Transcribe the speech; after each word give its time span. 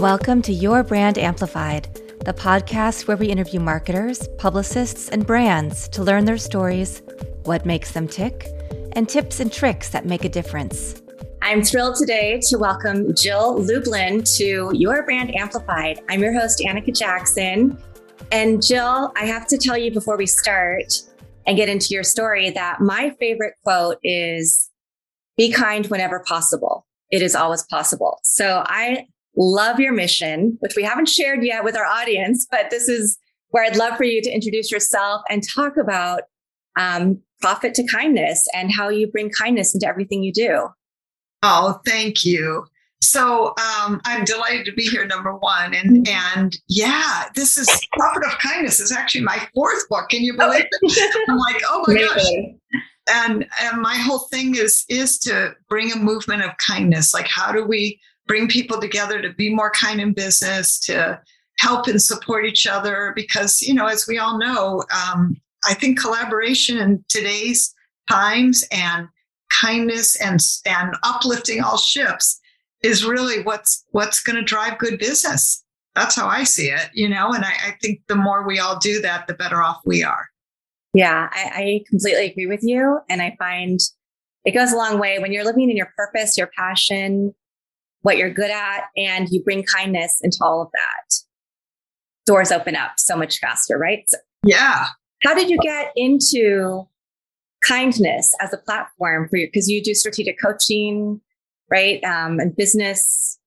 Welcome 0.00 0.42
to 0.42 0.52
Your 0.52 0.82
Brand 0.82 1.16
Amplified, 1.16 1.88
the 2.22 2.34
podcast 2.34 3.08
where 3.08 3.16
we 3.16 3.28
interview 3.28 3.60
marketers, 3.60 4.28
publicists, 4.36 5.08
and 5.08 5.26
brands 5.26 5.88
to 5.88 6.02
learn 6.02 6.26
their 6.26 6.36
stories, 6.36 7.00
what 7.44 7.64
makes 7.64 7.92
them 7.92 8.06
tick, 8.06 8.46
and 8.92 9.08
tips 9.08 9.40
and 9.40 9.50
tricks 9.50 9.88
that 9.88 10.04
make 10.04 10.26
a 10.26 10.28
difference. 10.28 11.00
I'm 11.40 11.62
thrilled 11.62 11.96
today 11.96 12.38
to 12.48 12.58
welcome 12.58 13.14
Jill 13.14 13.56
Lublin 13.58 14.22
to 14.36 14.70
Your 14.74 15.02
Brand 15.02 15.34
Amplified. 15.34 16.00
I'm 16.10 16.20
your 16.20 16.38
host, 16.38 16.62
Annika 16.62 16.94
Jackson. 16.94 17.78
And 18.30 18.62
Jill, 18.62 19.14
I 19.16 19.24
have 19.24 19.46
to 19.46 19.56
tell 19.56 19.78
you 19.78 19.90
before 19.90 20.18
we 20.18 20.26
start 20.26 20.92
and 21.46 21.56
get 21.56 21.70
into 21.70 21.94
your 21.94 22.04
story 22.04 22.50
that 22.50 22.82
my 22.82 23.16
favorite 23.18 23.54
quote 23.62 23.96
is 24.04 24.70
be 25.38 25.50
kind 25.50 25.86
whenever 25.86 26.20
possible. 26.20 26.86
It 27.10 27.22
is 27.22 27.34
always 27.34 27.62
possible. 27.62 28.20
So 28.24 28.62
I 28.66 29.06
love 29.36 29.78
your 29.80 29.92
mission, 29.92 30.56
which 30.60 30.74
we 30.76 30.82
haven't 30.82 31.08
shared 31.08 31.44
yet 31.44 31.64
with 31.64 31.76
our 31.76 31.84
audience, 31.84 32.46
but 32.50 32.70
this 32.70 32.88
is 32.88 33.18
where 33.50 33.64
I'd 33.64 33.76
love 33.76 33.96
for 33.96 34.04
you 34.04 34.22
to 34.22 34.30
introduce 34.30 34.70
yourself 34.70 35.22
and 35.30 35.42
talk 35.48 35.76
about 35.76 36.22
um, 36.78 37.20
profit 37.40 37.74
to 37.74 37.86
kindness 37.86 38.46
and 38.54 38.72
how 38.72 38.88
you 38.88 39.06
bring 39.10 39.30
kindness 39.30 39.74
into 39.74 39.86
everything 39.86 40.22
you 40.22 40.32
do. 40.32 40.68
Oh, 41.42 41.80
thank 41.84 42.24
you. 42.24 42.66
So 43.02 43.54
um, 43.58 44.00
I'm 44.04 44.24
delighted 44.24 44.64
to 44.66 44.72
be 44.72 44.84
here, 44.84 45.06
number 45.06 45.36
one, 45.36 45.74
and 45.74 46.06
mm-hmm. 46.06 46.38
and 46.38 46.58
yeah, 46.68 47.24
this 47.34 47.58
is 47.58 47.68
Profit 47.92 48.24
of 48.24 48.38
Kindness 48.38 48.80
is 48.80 48.90
actually 48.90 49.22
my 49.22 49.40
fourth 49.54 49.88
book. 49.88 50.08
Can 50.08 50.22
you 50.22 50.36
believe 50.36 50.64
it? 50.64 51.24
I'm 51.28 51.36
like, 51.36 51.62
oh 51.68 51.84
my 51.86 51.94
gosh. 52.00 52.82
And 53.08 53.46
and 53.62 53.80
my 53.80 53.94
whole 53.94 54.20
thing 54.30 54.56
is 54.56 54.84
is 54.88 55.18
to 55.20 55.54
bring 55.68 55.92
a 55.92 55.96
movement 55.96 56.42
of 56.42 56.50
kindness. 56.56 57.14
Like, 57.14 57.28
how 57.28 57.52
do 57.52 57.64
we 57.64 58.00
bring 58.26 58.48
people 58.48 58.80
together 58.80 59.20
to 59.22 59.32
be 59.32 59.54
more 59.54 59.70
kind 59.70 60.00
in 60.00 60.12
business, 60.12 60.78
to 60.80 61.20
help 61.58 61.86
and 61.86 62.02
support 62.02 62.46
each 62.46 62.66
other. 62.66 63.12
Because, 63.14 63.62
you 63.62 63.74
know, 63.74 63.86
as 63.86 64.06
we 64.06 64.18
all 64.18 64.38
know, 64.38 64.82
um, 64.92 65.40
I 65.64 65.74
think 65.74 66.00
collaboration 66.00 66.78
in 66.78 67.04
today's 67.08 67.74
times 68.08 68.64
and 68.70 69.08
kindness 69.50 70.20
and, 70.20 70.40
and 70.66 70.94
uplifting 71.02 71.62
all 71.62 71.78
ships 71.78 72.40
is 72.82 73.04
really 73.04 73.42
what's 73.42 73.84
what's 73.90 74.22
going 74.22 74.36
to 74.36 74.42
drive 74.42 74.78
good 74.78 74.98
business. 74.98 75.64
That's 75.94 76.14
how 76.14 76.28
I 76.28 76.44
see 76.44 76.68
it, 76.68 76.90
you 76.92 77.08
know, 77.08 77.32
and 77.32 77.44
I, 77.44 77.52
I, 77.68 77.74
think 77.80 78.02
the 78.06 78.16
more 78.16 78.46
we 78.46 78.58
all 78.58 78.78
do 78.78 79.00
that, 79.00 79.26
the 79.26 79.32
better 79.32 79.62
off 79.62 79.80
we 79.86 80.04
are. 80.04 80.26
Yeah, 80.92 81.30
I, 81.32 81.50
I 81.54 81.84
completely 81.88 82.30
agree 82.30 82.46
with 82.46 82.62
you. 82.62 83.00
And 83.08 83.22
I 83.22 83.34
find 83.38 83.80
it 84.44 84.52
goes 84.52 84.72
a 84.72 84.76
long 84.76 84.98
way 84.98 85.18
when 85.18 85.32
you're 85.32 85.44
living 85.44 85.70
in 85.70 85.76
your 85.76 85.90
purpose, 85.96 86.36
your 86.36 86.50
passion, 86.56 87.34
what 88.06 88.18
you're 88.18 88.30
good 88.30 88.52
at, 88.52 88.84
and 88.96 89.28
you 89.30 89.42
bring 89.42 89.64
kindness 89.64 90.20
into 90.22 90.38
all 90.40 90.62
of 90.62 90.68
that. 90.70 91.16
Doors 92.24 92.52
open 92.52 92.76
up 92.76 92.92
so 92.98 93.16
much 93.16 93.40
faster, 93.40 93.76
right? 93.76 94.04
So 94.06 94.18
yeah. 94.44 94.86
How 95.24 95.34
did 95.34 95.50
you 95.50 95.58
get 95.58 95.90
into 95.96 96.84
kindness 97.64 98.32
as 98.40 98.52
a 98.52 98.58
platform 98.58 99.28
for 99.28 99.38
you? 99.38 99.48
Because 99.48 99.68
you 99.68 99.82
do 99.82 99.92
strategic 99.92 100.36
coaching, 100.40 101.20
right? 101.68 102.02
Um, 102.04 102.38
and 102.38 102.54
business. 102.54 103.40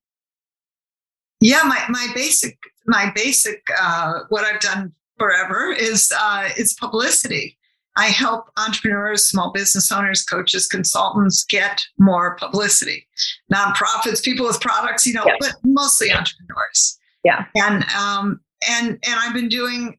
Yeah, 1.39 1.61
my, 1.63 1.81
my 1.87 2.07
basic, 2.13 2.57
my 2.85 3.13
basic, 3.15 3.63
uh, 3.81 4.23
what 4.27 4.43
I've 4.43 4.59
done 4.59 4.91
forever 5.17 5.71
is, 5.71 6.11
uh, 6.19 6.49
is 6.57 6.73
publicity. 6.73 7.57
I 7.99 8.05
help 8.05 8.49
entrepreneurs, 8.55 9.27
small 9.27 9.51
business 9.51 9.91
owners, 9.91 10.23
coaches, 10.23 10.67
consultants 10.67 11.43
get 11.43 11.85
more 11.97 12.37
publicity. 12.37 13.05
Nonprofits, 13.53 14.23
people 14.23 14.45
with 14.45 14.61
products, 14.61 15.05
you 15.05 15.13
know, 15.13 15.25
yeah. 15.25 15.35
but 15.37 15.55
mostly 15.65 16.09
entrepreneurs. 16.09 16.97
Yeah. 17.25 17.45
And 17.55 17.83
um, 17.89 18.39
and 18.69 18.91
and 18.91 19.19
I've 19.19 19.33
been 19.33 19.49
doing 19.49 19.97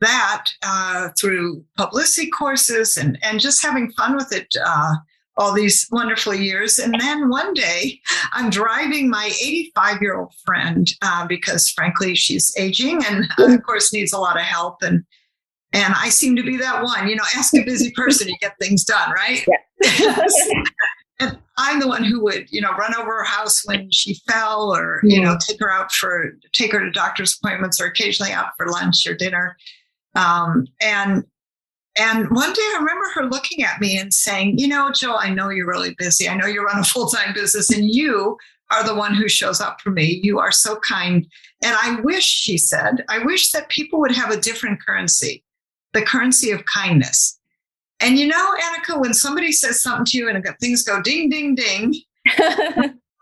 that 0.00 0.46
uh, 0.62 1.08
through 1.20 1.64
publicity 1.76 2.30
courses 2.30 2.96
and 2.96 3.18
and 3.24 3.40
just 3.40 3.64
having 3.64 3.90
fun 3.92 4.14
with 4.14 4.32
it 4.32 4.54
uh, 4.64 4.94
all 5.36 5.52
these 5.52 5.88
wonderful 5.90 6.34
years. 6.34 6.78
And 6.78 6.94
then 7.00 7.28
one 7.28 7.52
day, 7.54 8.00
I'm 8.32 8.48
driving 8.48 9.10
my 9.10 9.32
85 9.42 10.00
year 10.00 10.20
old 10.20 10.32
friend 10.46 10.86
uh, 11.02 11.26
because, 11.26 11.68
frankly, 11.68 12.14
she's 12.14 12.54
aging 12.56 13.02
and 13.04 13.26
of 13.38 13.62
course 13.64 13.92
needs 13.92 14.12
a 14.12 14.20
lot 14.20 14.36
of 14.36 14.42
help 14.42 14.82
and 14.82 15.04
and 15.74 15.92
I 15.96 16.08
seem 16.08 16.36
to 16.36 16.42
be 16.42 16.56
that 16.58 16.82
one. 16.82 17.08
You 17.08 17.16
know, 17.16 17.24
ask 17.36 17.52
a 17.54 17.64
busy 17.64 17.90
person, 17.90 18.28
you 18.28 18.36
get 18.40 18.56
things 18.60 18.84
done, 18.84 19.10
right? 19.10 19.44
Yeah. 19.82 20.16
and 21.20 21.38
I'm 21.58 21.80
the 21.80 21.88
one 21.88 22.04
who 22.04 22.22
would, 22.22 22.46
you 22.50 22.60
know, 22.60 22.70
run 22.72 22.94
over 22.94 23.10
her 23.10 23.24
house 23.24 23.66
when 23.66 23.90
she 23.90 24.14
fell, 24.28 24.74
or 24.74 25.00
you 25.02 25.20
know, 25.20 25.36
take 25.46 25.58
her 25.60 25.70
out 25.70 25.92
for 25.92 26.38
take 26.52 26.72
her 26.72 26.80
to 26.80 26.90
doctor's 26.90 27.36
appointments, 27.36 27.80
or 27.80 27.86
occasionally 27.86 28.32
out 28.32 28.52
for 28.56 28.68
lunch 28.68 29.04
or 29.06 29.14
dinner. 29.14 29.56
Um, 30.14 30.66
and 30.80 31.24
and 31.98 32.30
one 32.30 32.52
day 32.52 32.62
I 32.62 32.78
remember 32.78 33.06
her 33.14 33.26
looking 33.26 33.64
at 33.64 33.80
me 33.80 33.98
and 33.98 34.14
saying, 34.14 34.58
"You 34.58 34.68
know, 34.68 34.92
Jill, 34.92 35.16
I 35.18 35.30
know 35.30 35.48
you're 35.48 35.66
really 35.66 35.94
busy. 35.98 36.28
I 36.28 36.36
know 36.36 36.46
you 36.46 36.64
run 36.64 36.78
a 36.78 36.84
full 36.84 37.08
time 37.08 37.34
business, 37.34 37.70
and 37.70 37.92
you 37.92 38.36
are 38.70 38.84
the 38.84 38.94
one 38.94 39.14
who 39.14 39.28
shows 39.28 39.60
up 39.60 39.80
for 39.80 39.90
me. 39.90 40.20
You 40.22 40.38
are 40.38 40.52
so 40.52 40.76
kind." 40.76 41.26
And 41.62 41.76
I 41.80 42.00
wish, 42.02 42.24
she 42.24 42.58
said, 42.58 43.04
I 43.08 43.20
wish 43.20 43.50
that 43.52 43.70
people 43.70 43.98
would 44.00 44.14
have 44.14 44.30
a 44.30 44.40
different 44.40 44.84
currency 44.84 45.43
the 45.94 46.02
currency 46.02 46.50
of 46.50 46.64
kindness. 46.66 47.38
And 48.00 48.18
you 48.18 48.26
know, 48.26 48.54
Annika, 48.60 49.00
when 49.00 49.14
somebody 49.14 49.52
says 49.52 49.82
something 49.82 50.04
to 50.06 50.18
you 50.18 50.28
and 50.28 50.44
things 50.60 50.82
go 50.82 51.00
ding, 51.00 51.30
ding, 51.30 51.54
ding, 51.54 51.94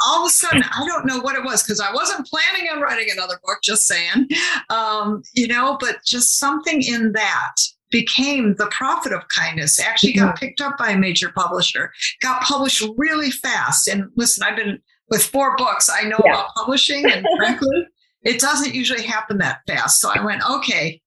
all 0.05 0.23
of 0.23 0.27
a 0.27 0.31
sudden, 0.31 0.65
I 0.65 0.85
don't 0.87 1.07
know 1.07 1.21
what 1.21 1.37
it 1.37 1.45
was 1.45 1.63
because 1.63 1.79
I 1.79 1.93
wasn't 1.93 2.27
planning 2.27 2.69
on 2.71 2.81
writing 2.81 3.09
another 3.13 3.39
book, 3.45 3.59
just 3.63 3.87
saying, 3.87 4.29
um, 4.71 5.23
you 5.35 5.47
know, 5.47 5.77
but 5.79 5.99
just 6.05 6.39
something 6.39 6.83
in 6.83 7.13
that 7.13 7.55
became 7.93 8.57
the 8.57 8.67
profit 8.69 9.13
of 9.13 9.29
kindness 9.29 9.79
actually 9.79 10.15
got 10.15 10.35
mm-hmm. 10.35 10.47
picked 10.47 10.61
up 10.61 10.77
by 10.79 10.91
a 10.91 10.99
major 10.99 11.31
publisher 11.31 11.93
got 12.23 12.43
published 12.43 12.83
really 12.97 13.31
fast 13.31 13.87
and 13.87 14.07
listen 14.17 14.43
i've 14.43 14.57
been 14.57 14.81
with 15.11 15.23
four 15.23 15.55
books 15.57 15.91
i 15.95 16.03
know 16.03 16.19
yeah. 16.25 16.33
about 16.33 16.55
publishing 16.57 17.05
and 17.05 17.27
frankly 17.37 17.87
it 18.23 18.41
doesn't 18.41 18.75
usually 18.75 19.03
happen 19.03 19.37
that 19.37 19.61
fast 19.67 20.01
so 20.01 20.11
i 20.11 20.25
went 20.25 20.43
okay 20.51 21.02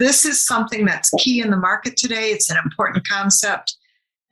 this 0.00 0.24
is 0.24 0.44
something 0.44 0.84
that's 0.84 1.10
key 1.18 1.40
in 1.40 1.50
the 1.50 1.56
market 1.56 1.96
today. 1.96 2.30
It's 2.30 2.50
an 2.50 2.56
important 2.56 3.06
concept. 3.06 3.76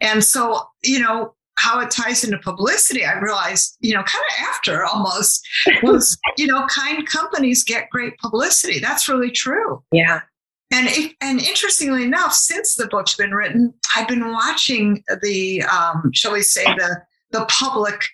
And 0.01 0.25
so, 0.25 0.62
you 0.83 0.99
know, 0.99 1.34
how 1.59 1.81
it 1.81 1.91
ties 1.91 2.25
into 2.25 2.39
publicity, 2.39 3.05
I 3.05 3.19
realized, 3.19 3.77
you 3.81 3.95
know, 3.95 4.03
kind 4.03 4.25
of 4.28 4.49
after 4.49 4.84
almost 4.84 5.47
was, 5.83 6.19
you 6.37 6.47
know, 6.47 6.67
kind 6.67 7.07
companies 7.07 7.62
get 7.62 7.91
great 7.91 8.17
publicity. 8.19 8.81
That's 8.81 9.09
really 9.09 9.31
true. 9.31 9.83
Yeah. 9.93 10.23
And 10.71 10.89
it, 10.89 11.15
and 11.21 11.41
interestingly 11.41 12.05
enough, 12.05 12.33
since 12.33 12.75
the 12.75 12.87
book's 12.87 13.17
been 13.17 13.33
written, 13.33 13.73
I've 13.97 14.09
been 14.09 14.33
watching 14.33 15.03
the, 15.23 15.62
um, 15.62 16.11
shall 16.12 16.33
we 16.33 16.43
say, 16.43 16.65
the 16.65 17.03
the 17.31 17.45
public, 17.47 18.07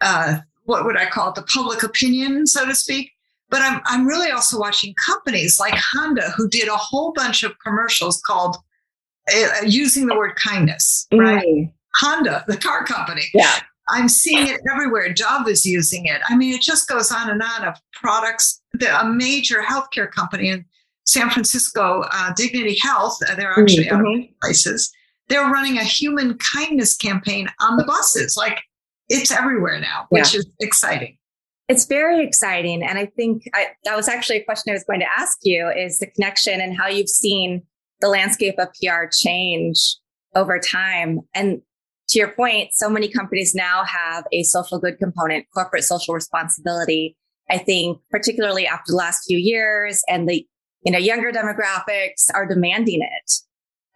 uh, 0.00 0.38
what 0.64 0.84
would 0.84 0.96
I 0.96 1.06
call 1.06 1.28
it, 1.28 1.34
the 1.34 1.42
public 1.42 1.82
opinion, 1.82 2.46
so 2.46 2.66
to 2.66 2.74
speak, 2.74 3.12
but 3.48 3.62
I'm, 3.62 3.80
I'm 3.84 4.06
really 4.06 4.30
also 4.30 4.58
watching 4.58 4.94
companies 4.94 5.58
like 5.60 5.74
Honda 5.74 6.30
who 6.36 6.48
did 6.48 6.68
a 6.68 6.76
whole 6.76 7.12
bunch 7.12 7.42
of 7.42 7.58
commercials 7.64 8.20
called 8.20 8.56
uh, 9.32 9.62
using 9.64 10.06
the 10.06 10.16
word 10.16 10.36
kindness, 10.36 11.06
right? 11.12 11.46
Mm. 11.46 11.72
Honda, 11.96 12.44
the 12.46 12.56
car 12.56 12.84
company. 12.84 13.22
Yeah. 13.34 13.60
I'm 13.88 14.08
seeing 14.08 14.48
it 14.48 14.60
everywhere. 14.70 15.12
Dove 15.12 15.48
is 15.48 15.64
using 15.64 16.06
it. 16.06 16.20
I 16.28 16.36
mean, 16.36 16.52
it 16.54 16.60
just 16.60 16.88
goes 16.88 17.12
on 17.12 17.30
and 17.30 17.40
on 17.40 17.64
of 17.64 17.76
products. 17.92 18.60
The, 18.72 19.00
a 19.00 19.08
major 19.08 19.62
healthcare 19.62 20.10
company 20.10 20.50
in 20.50 20.64
San 21.04 21.30
Francisco, 21.30 22.04
uh, 22.12 22.32
Dignity 22.34 22.76
Health, 22.82 23.18
uh, 23.28 23.36
they're 23.36 23.52
actually 23.52 23.84
mm-hmm. 23.84 24.04
other 24.04 24.28
places. 24.42 24.92
They're 25.28 25.48
running 25.48 25.78
a 25.78 25.84
human 25.84 26.36
kindness 26.38 26.96
campaign 26.96 27.48
on 27.60 27.76
the 27.76 27.84
buses. 27.84 28.36
Like 28.36 28.60
it's 29.08 29.30
everywhere 29.30 29.80
now, 29.80 30.06
which 30.08 30.34
yeah. 30.34 30.40
is 30.40 30.46
exciting. 30.60 31.16
It's 31.68 31.86
very 31.86 32.24
exciting. 32.24 32.82
And 32.82 32.98
I 32.98 33.06
think 33.06 33.42
I, 33.54 33.68
that 33.84 33.96
was 33.96 34.08
actually 34.08 34.36
a 34.36 34.44
question 34.44 34.70
I 34.70 34.74
was 34.74 34.84
going 34.84 35.00
to 35.00 35.10
ask 35.10 35.38
you 35.42 35.68
is 35.68 35.98
the 35.98 36.06
connection 36.06 36.60
and 36.60 36.76
how 36.76 36.86
you've 36.86 37.08
seen 37.08 37.62
the 38.00 38.08
landscape 38.08 38.54
of 38.58 38.68
PR 38.80 39.06
change 39.12 39.96
over 40.34 40.60
time. 40.60 41.20
And 41.34 41.62
to 42.08 42.18
your 42.18 42.30
point, 42.30 42.70
so 42.72 42.88
many 42.88 43.08
companies 43.08 43.54
now 43.54 43.84
have 43.84 44.24
a 44.32 44.44
social 44.44 44.78
good 44.78 44.98
component, 44.98 45.46
corporate 45.52 45.82
social 45.82 46.14
responsibility. 46.14 47.16
I 47.50 47.58
think 47.58 47.98
particularly 48.10 48.66
after 48.66 48.92
the 48.92 48.96
last 48.96 49.24
few 49.26 49.38
years 49.38 50.02
and 50.08 50.28
the 50.28 50.46
you 50.82 50.92
know 50.92 50.98
younger 50.98 51.32
demographics 51.32 52.28
are 52.32 52.46
demanding 52.46 53.00
it. 53.02 53.32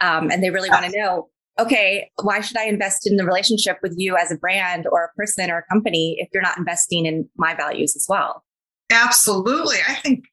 Um, 0.01 0.31
and 0.31 0.43
they 0.43 0.51
really 0.51 0.71
want 0.71 0.87
to 0.87 0.99
know 0.99 1.29
okay, 1.59 2.11
why 2.23 2.41
should 2.41 2.57
I 2.57 2.65
invest 2.65 3.07
in 3.07 3.17
the 3.17 3.25
relationship 3.25 3.79
with 3.83 3.95
you 3.97 4.17
as 4.17 4.31
a 4.31 4.37
brand 4.37 4.87
or 4.91 5.05
a 5.05 5.17
person 5.17 5.51
or 5.51 5.59
a 5.59 5.67
company 5.73 6.17
if 6.19 6.29
you're 6.33 6.43
not 6.43 6.59
investing 6.59 7.07
in 7.07 7.29
my 7.37 7.55
values 7.55 7.97
as 7.97 8.07
well? 8.09 8.45
Absolutely. 8.91 9.77
I 9.89 9.95
think, 9.95 10.25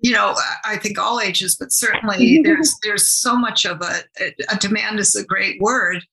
you 0.00 0.12
know, 0.12 0.34
I 0.64 0.76
think 0.76 0.98
all 0.98 1.20
ages, 1.20 1.56
but 1.58 1.72
certainly 1.72 2.40
there's 2.44 2.74
there's 2.82 3.06
so 3.06 3.36
much 3.36 3.64
of 3.64 3.80
a, 3.82 4.02
a 4.50 4.56
demand 4.56 4.98
is 4.98 5.14
a 5.14 5.24
great 5.24 5.60
word 5.60 6.04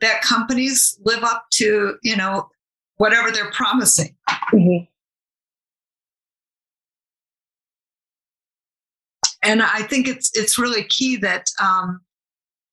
that 0.00 0.22
companies 0.22 0.98
live 1.04 1.24
up 1.24 1.44
to, 1.54 1.96
you 2.02 2.16
know, 2.16 2.48
whatever 2.96 3.30
they're 3.30 3.50
promising. 3.50 4.14
Mm-hmm. 4.52 4.84
and 9.42 9.62
I 9.62 9.82
think 9.82 10.08
it's 10.08 10.30
it's 10.34 10.58
really 10.58 10.84
key 10.84 11.16
that 11.16 11.50
um, 11.60 12.00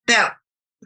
that 0.07 0.35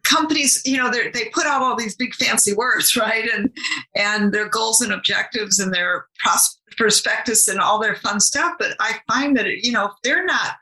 companies, 0.04 0.62
you 0.66 0.78
know, 0.78 0.92
they 0.92 1.26
put 1.34 1.46
out 1.46 1.62
all 1.62 1.76
these 1.76 1.96
big 1.96 2.14
fancy 2.16 2.54
words, 2.54 2.96
right, 2.98 3.30
and 3.34 3.50
and 3.96 4.34
their 4.34 4.50
goals 4.50 4.82
and 4.82 4.94
objectives 4.94 5.60
and 5.60 5.74
their 5.74 6.06
pros- 6.24 6.60
prospectus 6.78 7.48
and 7.48 7.60
all 7.60 7.80
their 7.80 7.96
fun 7.96 8.20
stuff. 8.20 8.54
But 8.60 8.76
I 8.80 9.00
find 9.12 9.36
that 9.38 9.48
you 9.48 9.72
know 9.72 9.86
if 9.86 9.94
they're 10.04 10.26
not 10.26 10.56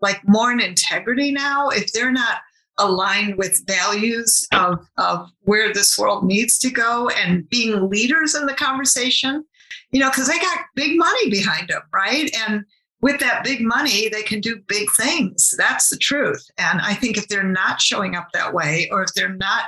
like 0.00 0.20
more 0.26 0.52
in 0.52 0.60
integrity 0.60 1.32
now, 1.32 1.68
if 1.70 1.92
they're 1.92 2.12
not 2.12 2.38
aligned 2.78 3.36
with 3.36 3.64
values 3.66 4.46
of, 4.52 4.84
of 4.98 5.30
where 5.42 5.72
this 5.72 5.96
world 5.96 6.24
needs 6.24 6.58
to 6.58 6.70
go 6.70 7.08
and 7.10 7.48
being 7.48 7.88
leaders 7.88 8.34
in 8.34 8.46
the 8.46 8.54
conversation, 8.54 9.44
you 9.92 10.00
know, 10.00 10.10
because 10.10 10.28
they 10.28 10.38
got 10.38 10.58
big 10.74 10.98
money 10.98 11.30
behind 11.30 11.68
them, 11.68 11.82
right? 11.92 12.34
And 12.48 12.64
with 13.04 13.20
that 13.20 13.44
big 13.44 13.60
money, 13.60 14.08
they 14.08 14.22
can 14.22 14.40
do 14.40 14.62
big 14.66 14.90
things. 14.92 15.54
That's 15.58 15.90
the 15.90 15.98
truth. 15.98 16.42
And 16.56 16.80
I 16.80 16.94
think 16.94 17.18
if 17.18 17.28
they're 17.28 17.42
not 17.42 17.78
showing 17.78 18.16
up 18.16 18.28
that 18.32 18.54
way, 18.54 18.88
or 18.90 19.02
if 19.02 19.12
they're 19.12 19.34
not 19.34 19.64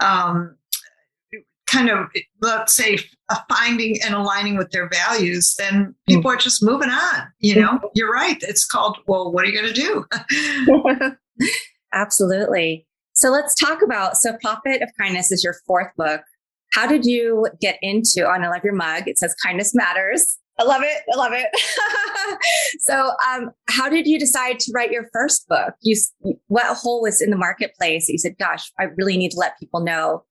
um, 0.00 0.56
kind 1.66 1.90
of, 1.90 2.06
let's 2.40 2.74
say, 2.74 2.96
finding 3.50 4.00
and 4.02 4.14
aligning 4.14 4.56
with 4.56 4.70
their 4.70 4.88
values, 4.88 5.54
then 5.58 5.94
people 6.08 6.30
are 6.30 6.38
just 6.38 6.62
moving 6.62 6.88
on. 6.88 7.28
You 7.40 7.60
know, 7.60 7.80
you're 7.94 8.10
right. 8.10 8.38
It's 8.40 8.64
called, 8.64 8.96
well, 9.06 9.30
what 9.30 9.44
are 9.44 9.48
you 9.50 9.60
going 9.60 9.74
to 9.74 10.06
do? 11.04 11.16
Absolutely. 11.92 12.86
So 13.12 13.28
let's 13.28 13.54
talk 13.54 13.82
about 13.84 14.16
so 14.16 14.38
Profit 14.42 14.80
of 14.80 14.88
Kindness 14.98 15.30
is 15.30 15.44
your 15.44 15.56
fourth 15.66 15.94
book. 15.98 16.22
How 16.72 16.86
did 16.86 17.04
you 17.04 17.46
get 17.60 17.76
into 17.82 18.26
on 18.26 18.42
I 18.42 18.48
love 18.48 18.64
your 18.64 18.74
mug? 18.74 19.02
It 19.06 19.18
says 19.18 19.34
kindness 19.34 19.74
matters. 19.74 20.38
I 20.60 20.64
love 20.64 20.82
it. 20.84 21.02
I 21.12 21.16
love 21.16 21.32
it. 21.32 21.48
so, 22.80 23.12
um, 23.26 23.50
how 23.70 23.88
did 23.88 24.06
you 24.06 24.18
decide 24.18 24.60
to 24.60 24.72
write 24.74 24.90
your 24.90 25.08
first 25.10 25.48
book? 25.48 25.74
You, 25.80 25.96
what 26.48 26.76
hole 26.76 27.00
was 27.00 27.22
in 27.22 27.30
the 27.30 27.36
marketplace? 27.36 28.08
You 28.08 28.18
said, 28.18 28.36
"Gosh, 28.38 28.70
I 28.78 28.84
really 28.96 29.16
need 29.16 29.30
to 29.30 29.38
let 29.38 29.58
people 29.58 29.80
know 29.80 30.24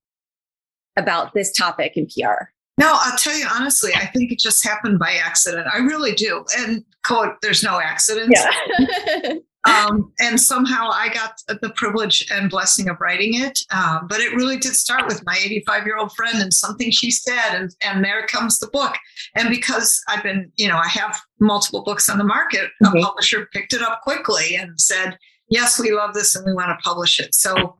about 0.95 1.33
this 1.33 1.51
topic 1.51 1.93
in 1.95 2.05
PR." 2.05 2.49
No, 2.77 2.91
I'll 2.93 3.17
tell 3.17 3.35
you 3.35 3.47
honestly. 3.51 3.91
I 3.95 4.05
think 4.05 4.31
it 4.31 4.39
just 4.39 4.63
happened 4.63 4.99
by 4.99 5.13
accident. 5.13 5.67
I 5.73 5.79
really 5.79 6.13
do. 6.13 6.45
And 6.59 6.85
quote, 7.03 7.41
"There's 7.41 7.63
no 7.63 7.79
accidents." 7.79 8.39
Yeah. 8.39 9.33
um, 9.65 10.13
and 10.19 10.39
somehow 10.39 10.89
I 10.89 11.09
got 11.13 11.41
the 11.61 11.71
privilege 11.75 12.25
and 12.31 12.50
blessing 12.50 12.88
of 12.88 13.01
writing 13.01 13.41
it. 13.41 13.59
Um, 13.71 14.07
but 14.07 14.19
it 14.19 14.33
really 14.33 14.57
did 14.57 14.73
start 14.73 15.07
with 15.07 15.25
my 15.25 15.35
85 15.38 15.85
year 15.85 15.97
old 15.97 16.13
friend 16.13 16.41
and 16.41 16.53
something 16.53 16.91
she 16.91 17.11
said, 17.11 17.56
and, 17.56 17.75
and 17.81 18.03
there 18.03 18.25
comes 18.27 18.59
the 18.59 18.67
book. 18.67 18.95
And 19.35 19.50
because 19.50 20.01
I've 20.07 20.23
been, 20.23 20.51
you 20.56 20.69
know, 20.69 20.77
I 20.77 20.88
have 20.88 21.19
multiple 21.39 21.83
books 21.83 22.09
on 22.09 22.17
the 22.17 22.23
market, 22.23 22.69
mm-hmm. 22.81 22.97
a 22.97 23.01
publisher 23.01 23.47
picked 23.51 23.73
it 23.73 23.81
up 23.81 24.01
quickly 24.01 24.56
and 24.56 24.79
said, 24.79 25.17
Yes, 25.50 25.79
we 25.79 25.91
love 25.91 26.13
this 26.13 26.35
and 26.35 26.45
we 26.45 26.53
want 26.53 26.69
to 26.69 26.83
publish 26.83 27.19
it. 27.19 27.33
So 27.33 27.79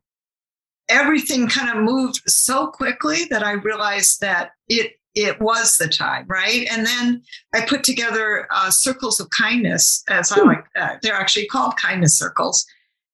everything 0.88 1.46
kind 1.46 1.70
of 1.70 1.84
moved 1.84 2.20
so 2.26 2.66
quickly 2.66 3.24
that 3.30 3.44
I 3.44 3.52
realized 3.52 4.20
that 4.20 4.50
it 4.68 4.94
it 5.24 5.40
was 5.40 5.76
the 5.76 5.88
time, 5.88 6.26
right? 6.28 6.66
And 6.70 6.86
then 6.86 7.22
I 7.54 7.66
put 7.66 7.84
together 7.84 8.46
uh, 8.50 8.70
circles 8.70 9.20
of 9.20 9.28
kindness, 9.30 10.02
as 10.08 10.32
I 10.32 10.40
like. 10.40 10.64
Uh, 10.76 10.96
they're 11.02 11.14
actually 11.14 11.46
called 11.46 11.76
kindness 11.76 12.18
circles, 12.18 12.66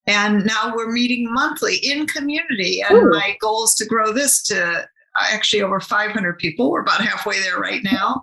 and 0.06 0.44
now 0.44 0.72
we're 0.74 0.90
meeting 0.90 1.32
monthly 1.32 1.76
in 1.76 2.06
community. 2.06 2.82
And 2.82 2.98
Ooh. 2.98 3.10
my 3.10 3.36
goal 3.40 3.64
is 3.64 3.74
to 3.74 3.86
grow 3.86 4.12
this 4.12 4.42
to 4.44 4.80
uh, 4.80 4.84
actually 5.30 5.62
over 5.62 5.80
500 5.80 6.38
people. 6.38 6.70
We're 6.70 6.82
about 6.82 7.00
halfway 7.00 7.40
there 7.40 7.58
right 7.58 7.82
now, 7.82 8.22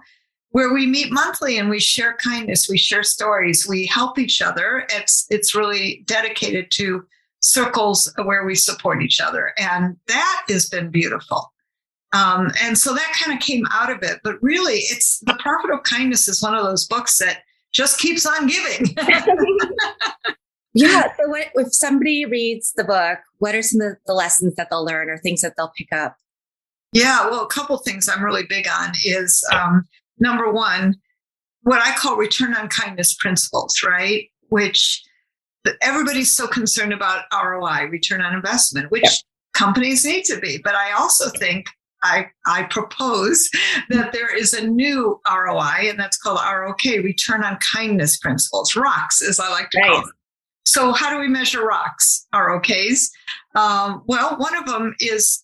where 0.49 0.73
we 0.73 0.85
meet 0.87 1.11
monthly 1.11 1.57
and 1.57 1.69
we 1.69 1.79
share 1.79 2.15
kindness, 2.17 2.67
we 2.69 2.77
share 2.77 3.03
stories, 3.03 3.67
we 3.67 3.85
help 3.85 4.17
each 4.19 4.41
other. 4.41 4.85
It's 4.91 5.25
it's 5.29 5.55
really 5.55 6.03
dedicated 6.05 6.71
to 6.71 7.05
circles 7.41 8.13
where 8.23 8.45
we 8.45 8.55
support 8.55 9.01
each 9.01 9.19
other, 9.19 9.53
and 9.57 9.97
that 10.07 10.45
has 10.49 10.67
been 10.69 10.89
beautiful. 10.89 11.52
Um, 12.13 12.51
and 12.61 12.77
so 12.77 12.93
that 12.93 13.13
kind 13.19 13.35
of 13.35 13.43
came 13.43 13.65
out 13.71 13.91
of 13.91 14.03
it. 14.03 14.19
But 14.23 14.41
really, 14.41 14.75
it's 14.75 15.19
The 15.19 15.35
Profit 15.39 15.71
of 15.71 15.83
Kindness 15.83 16.27
is 16.27 16.41
one 16.41 16.55
of 16.55 16.63
those 16.63 16.85
books 16.85 17.17
that 17.19 17.39
just 17.73 17.99
keeps 17.99 18.25
on 18.25 18.47
giving. 18.47 18.95
yeah. 20.73 21.07
So, 21.17 21.27
what, 21.27 21.47
if 21.55 21.73
somebody 21.73 22.25
reads 22.25 22.71
the 22.73 22.83
book, 22.83 23.19
what 23.39 23.55
are 23.55 23.63
some 23.63 23.81
of 23.81 23.97
the 24.05 24.13
lessons 24.13 24.55
that 24.55 24.69
they'll 24.69 24.85
learn 24.85 25.09
or 25.09 25.17
things 25.17 25.41
that 25.41 25.55
they'll 25.57 25.73
pick 25.75 25.91
up? 25.91 26.15
Yeah. 26.93 27.27
Well, 27.29 27.43
a 27.43 27.47
couple 27.47 27.77
things 27.79 28.07
I'm 28.07 28.23
really 28.23 28.45
big 28.47 28.67
on 28.67 28.91
is 29.03 29.43
um, 29.51 29.83
number 30.19 30.51
one, 30.51 30.95
what 31.63 31.81
I 31.81 31.95
call 31.95 32.15
return 32.15 32.53
on 32.55 32.67
kindness 32.67 33.15
principles, 33.15 33.81
right? 33.83 34.29
Which 34.49 35.01
everybody's 35.81 36.35
so 36.35 36.45
concerned 36.45 36.93
about 36.93 37.25
ROI, 37.33 37.87
return 37.89 38.21
on 38.21 38.35
investment, 38.35 38.91
which 38.91 39.03
yeah. 39.03 39.09
companies 39.53 40.05
need 40.05 40.25
to 40.25 40.39
be. 40.39 40.59
But 40.63 40.75
I 40.75 40.91
also 40.91 41.29
think 41.29 41.65
I, 42.03 42.27
I 42.45 42.63
propose 42.63 43.49
that 43.89 44.11
there 44.11 44.35
is 44.35 44.53
a 44.53 44.67
new 44.67 45.19
ROI, 45.27 45.89
and 45.89 45.99
that's 45.99 46.17
called 46.17 46.39
ROK, 46.39 46.83
Return 46.83 47.43
on 47.43 47.57
Kindness 47.57 48.17
Principles, 48.17 48.73
ROCs, 48.73 49.21
as 49.27 49.39
I 49.39 49.49
like 49.49 49.69
to 49.71 49.79
right. 49.79 49.91
call 49.91 50.01
them. 50.01 50.11
So, 50.65 50.91
how 50.93 51.09
do 51.09 51.19
we 51.19 51.27
measure 51.27 51.67
ROCs, 51.67 52.25
ROKs? 52.33 53.09
Um, 53.55 54.03
well, 54.07 54.37
one 54.37 54.55
of 54.55 54.65
them 54.65 54.95
is, 54.99 55.43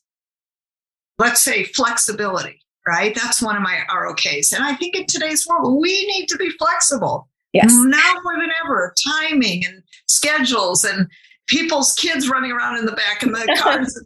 let's 1.18 1.44
say, 1.44 1.66
flexibility, 1.66 2.62
right? 2.88 3.14
That's 3.14 3.42
one 3.42 3.56
of 3.56 3.62
my 3.62 3.82
ROKs. 3.90 4.54
And 4.54 4.64
I 4.64 4.76
think 4.76 4.96
in 4.96 5.06
today's 5.06 5.46
world, 5.48 5.82
we 5.82 6.08
need 6.08 6.28
to 6.28 6.38
be 6.38 6.50
flexible. 6.52 7.28
Yes. 7.54 7.74
Now 7.74 8.14
more 8.24 8.38
than 8.40 8.52
ever, 8.64 8.94
timing 9.12 9.66
and 9.66 9.84
schedules 10.08 10.86
and 10.86 11.08
people's 11.48 11.94
kids 11.96 12.30
running 12.30 12.52
around 12.52 12.78
in 12.78 12.86
the 12.86 12.94
back 12.94 13.24
of 13.24 13.32
the 13.32 13.58
cars 13.62 14.02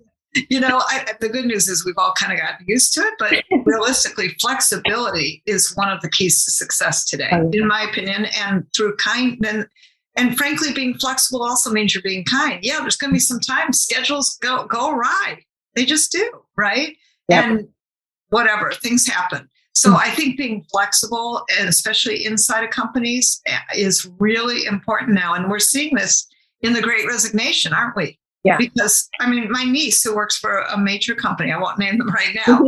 you 0.49 0.59
know, 0.59 0.81
I, 0.87 1.05
the 1.19 1.29
good 1.29 1.45
news 1.45 1.67
is 1.67 1.85
we've 1.85 1.97
all 1.97 2.13
kind 2.19 2.33
of 2.33 2.39
gotten 2.39 2.65
used 2.67 2.93
to 2.93 3.01
it, 3.01 3.13
but 3.19 3.43
realistically, 3.65 4.29
flexibility 4.41 5.43
is 5.45 5.73
one 5.75 5.89
of 5.89 6.01
the 6.01 6.09
keys 6.09 6.43
to 6.45 6.51
success 6.51 7.05
today, 7.05 7.29
oh, 7.31 7.49
in 7.53 7.67
my 7.67 7.83
opinion. 7.83 8.25
And 8.39 8.65
through 8.75 8.95
kind 8.97 9.43
and 9.45 9.67
and 10.15 10.37
frankly, 10.37 10.73
being 10.73 10.93
flexible 10.95 11.43
also 11.43 11.71
means 11.71 11.93
you're 11.93 12.03
being 12.03 12.23
kind. 12.25 12.59
Yeah, 12.61 12.79
there's 12.81 12.97
going 12.97 13.09
to 13.09 13.15
be 13.15 13.19
some 13.19 13.39
times 13.39 13.81
schedules 13.81 14.37
go 14.41 14.65
go 14.65 14.91
awry. 14.91 15.43
They 15.75 15.85
just 15.85 16.11
do, 16.11 16.41
right? 16.55 16.95
Yep. 17.29 17.45
And 17.45 17.67
whatever 18.29 18.71
things 18.71 19.07
happen. 19.07 19.49
So 19.73 19.89
mm-hmm. 19.89 19.97
I 19.97 20.09
think 20.11 20.37
being 20.37 20.65
flexible, 20.71 21.43
and 21.59 21.67
especially 21.67 22.25
inside 22.25 22.63
of 22.63 22.69
companies, 22.69 23.41
eh, 23.47 23.57
is 23.75 24.09
really 24.19 24.65
important 24.65 25.13
now. 25.13 25.33
And 25.33 25.49
we're 25.49 25.59
seeing 25.59 25.95
this 25.95 26.27
in 26.61 26.73
the 26.73 26.81
Great 26.81 27.07
Resignation, 27.07 27.73
aren't 27.73 27.95
we? 27.95 28.19
Yeah. 28.43 28.57
Because 28.57 29.09
I 29.19 29.29
mean, 29.29 29.49
my 29.51 29.63
niece 29.63 30.03
who 30.03 30.15
works 30.15 30.37
for 30.37 30.59
a 30.63 30.77
major 30.77 31.15
company, 31.15 31.51
I 31.51 31.59
won't 31.59 31.79
name 31.79 31.97
them 31.97 32.09
right 32.09 32.37
now, 32.47 32.59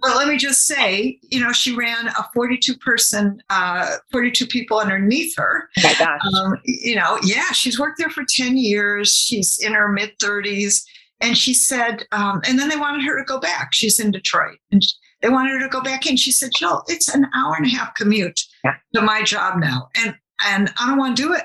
but 0.00 0.16
let 0.16 0.28
me 0.28 0.36
just 0.36 0.66
say, 0.66 1.18
you 1.22 1.40
know, 1.40 1.52
she 1.52 1.74
ran 1.74 2.06
a 2.06 2.28
42 2.32 2.76
person, 2.78 3.42
uh, 3.50 3.96
42 4.12 4.46
people 4.46 4.78
underneath 4.78 5.34
her. 5.36 5.68
Oh 5.78 5.82
my 5.82 5.94
gosh. 5.98 6.20
Um, 6.34 6.60
you 6.64 6.94
know, 6.94 7.18
yeah, 7.22 7.50
she's 7.52 7.78
worked 7.78 7.98
there 7.98 8.10
for 8.10 8.24
10 8.28 8.56
years. 8.56 9.12
She's 9.12 9.58
in 9.58 9.72
her 9.72 9.88
mid 9.88 10.16
30s. 10.18 10.82
And 11.20 11.36
she 11.36 11.54
said, 11.54 12.04
um, 12.12 12.42
and 12.46 12.58
then 12.58 12.68
they 12.68 12.76
wanted 12.76 13.02
her 13.04 13.18
to 13.18 13.24
go 13.24 13.40
back. 13.40 13.70
She's 13.72 13.98
in 13.98 14.10
Detroit. 14.10 14.58
And 14.70 14.82
they 15.22 15.30
wanted 15.30 15.52
her 15.52 15.60
to 15.60 15.68
go 15.68 15.80
back 15.80 16.06
in. 16.06 16.16
She 16.16 16.30
said, 16.30 16.50
Jill, 16.54 16.84
it's 16.88 17.12
an 17.12 17.26
hour 17.34 17.54
and 17.56 17.66
a 17.66 17.70
half 17.70 17.94
commute 17.94 18.38
yeah. 18.62 18.74
to 18.94 19.00
my 19.00 19.22
job 19.22 19.58
now. 19.58 19.88
And 19.96 20.14
and 20.46 20.70
I 20.78 20.88
don't 20.88 20.98
want 20.98 21.16
to 21.16 21.22
do 21.22 21.32
it 21.32 21.44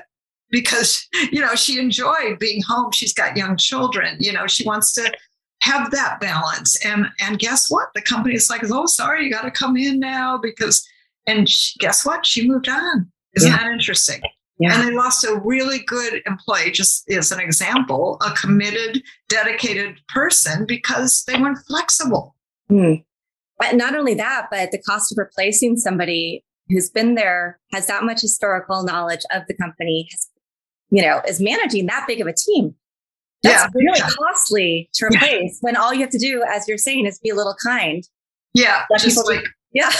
because 0.52 1.08
you 1.32 1.40
know 1.40 1.56
she 1.56 1.80
enjoyed 1.80 2.38
being 2.38 2.62
home. 2.62 2.92
She's 2.92 3.12
got 3.12 3.36
young 3.36 3.56
children 3.56 4.16
you 4.20 4.32
know 4.32 4.46
she 4.46 4.64
wants 4.64 4.92
to 4.94 5.12
have 5.62 5.90
that 5.90 6.20
balance. 6.20 6.84
And 6.84 7.06
and 7.20 7.38
guess 7.38 7.68
what? 7.68 7.88
The 7.94 8.02
company 8.02 8.36
is 8.36 8.48
like 8.48 8.62
oh 8.70 8.86
sorry 8.86 9.24
you 9.24 9.32
got 9.32 9.42
to 9.42 9.50
come 9.50 9.76
in 9.76 9.98
now 9.98 10.38
because 10.38 10.86
and 11.26 11.48
she, 11.48 11.78
guess 11.78 12.04
what? 12.06 12.26
She 12.26 12.48
moved 12.48 12.68
on. 12.68 13.10
Isn't 13.34 13.50
yeah. 13.50 13.58
that 13.58 13.72
interesting? 13.72 14.20
Yeah. 14.58 14.78
and 14.78 14.86
they 14.86 14.94
lost 14.94 15.24
a 15.24 15.40
really 15.42 15.80
good 15.80 16.20
employee 16.26 16.70
just 16.70 17.10
as 17.10 17.32
an 17.32 17.40
example 17.40 18.18
a 18.24 18.30
committed 18.32 19.02
dedicated 19.28 19.98
person 20.08 20.66
because 20.66 21.24
they 21.26 21.40
weren't 21.40 21.58
flexible. 21.66 22.36
Hmm. 22.68 22.94
but 23.58 23.74
not 23.74 23.96
only 23.96 24.14
that 24.14 24.46
but 24.50 24.70
the 24.70 24.78
cost 24.78 25.10
of 25.10 25.18
replacing 25.18 25.76
somebody 25.76 26.44
who's 26.68 26.90
been 26.90 27.16
there 27.16 27.58
has 27.72 27.86
that 27.86 28.04
much 28.04 28.20
historical 28.20 28.82
knowledge 28.84 29.22
of 29.34 29.42
the 29.48 29.54
company 29.54 30.08
has 30.10 30.28
you 30.92 31.02
know, 31.02 31.22
is 31.26 31.40
managing 31.40 31.86
that 31.86 32.04
big 32.06 32.20
of 32.20 32.26
a 32.26 32.34
team. 32.34 32.74
That's 33.42 33.62
yeah, 33.62 33.68
really 33.74 33.98
yeah. 33.98 34.08
costly 34.10 34.90
to 34.94 35.06
replace 35.06 35.58
when 35.62 35.74
all 35.74 35.92
you 35.92 36.00
have 36.00 36.10
to 36.10 36.18
do, 36.18 36.44
as 36.48 36.68
you're 36.68 36.78
saying, 36.78 37.06
is 37.06 37.18
be 37.18 37.30
a 37.30 37.34
little 37.34 37.56
kind. 37.66 38.06
Yeah. 38.54 38.84
Just 38.98 39.26
like, 39.26 39.44
yeah. 39.72 39.90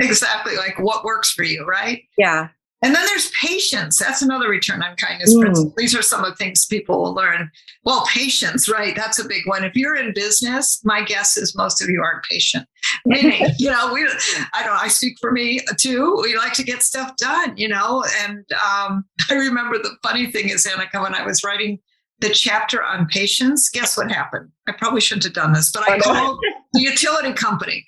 Exactly. 0.00 0.56
Like 0.56 0.78
what 0.80 1.04
works 1.04 1.30
for 1.30 1.44
you, 1.44 1.64
right? 1.64 2.02
Yeah. 2.18 2.48
And 2.82 2.94
then 2.94 3.04
there's 3.06 3.30
patience. 3.42 3.98
That's 3.98 4.22
another 4.22 4.48
return 4.48 4.82
on 4.82 4.96
kindness 4.96 5.34
mm. 5.34 5.40
principle. 5.40 5.74
These 5.76 5.94
are 5.94 6.02
some 6.02 6.24
of 6.24 6.30
the 6.30 6.36
things 6.36 6.64
people 6.64 7.02
will 7.02 7.14
learn. 7.14 7.50
Well, 7.84 8.06
patience, 8.06 8.70
right? 8.70 8.96
That's 8.96 9.18
a 9.18 9.28
big 9.28 9.46
one. 9.46 9.64
If 9.64 9.76
you're 9.76 9.96
in 9.96 10.14
business, 10.14 10.80
my 10.82 11.02
guess 11.02 11.36
is 11.36 11.54
most 11.54 11.82
of 11.82 11.90
you 11.90 12.02
aren't 12.02 12.24
patient. 12.24 12.66
Meaning, 13.04 13.48
you 13.58 13.70
know, 13.70 13.92
we, 13.92 14.08
I 14.54 14.64
don't, 14.64 14.82
I 14.82 14.88
speak 14.88 15.16
for 15.20 15.30
me 15.30 15.60
too. 15.78 16.18
We 16.22 16.36
like 16.36 16.54
to 16.54 16.64
get 16.64 16.82
stuff 16.82 17.16
done, 17.16 17.56
you 17.56 17.68
know. 17.68 18.02
And 18.22 18.46
um, 18.52 19.04
I 19.30 19.34
remember 19.34 19.76
the 19.76 19.96
funny 20.02 20.30
thing 20.30 20.48
is, 20.48 20.66
Annika, 20.66 21.02
when 21.02 21.14
I 21.14 21.24
was 21.24 21.44
writing 21.44 21.78
the 22.20 22.30
chapter 22.30 22.82
on 22.82 23.06
patience, 23.06 23.68
guess 23.68 23.96
what 23.96 24.10
happened? 24.10 24.50
I 24.66 24.72
probably 24.72 25.00
shouldn't 25.00 25.24
have 25.24 25.32
done 25.34 25.52
this, 25.52 25.70
but 25.70 25.88
I 25.88 25.98
called 25.98 26.38
the 26.72 26.80
utility 26.80 27.32
company. 27.32 27.84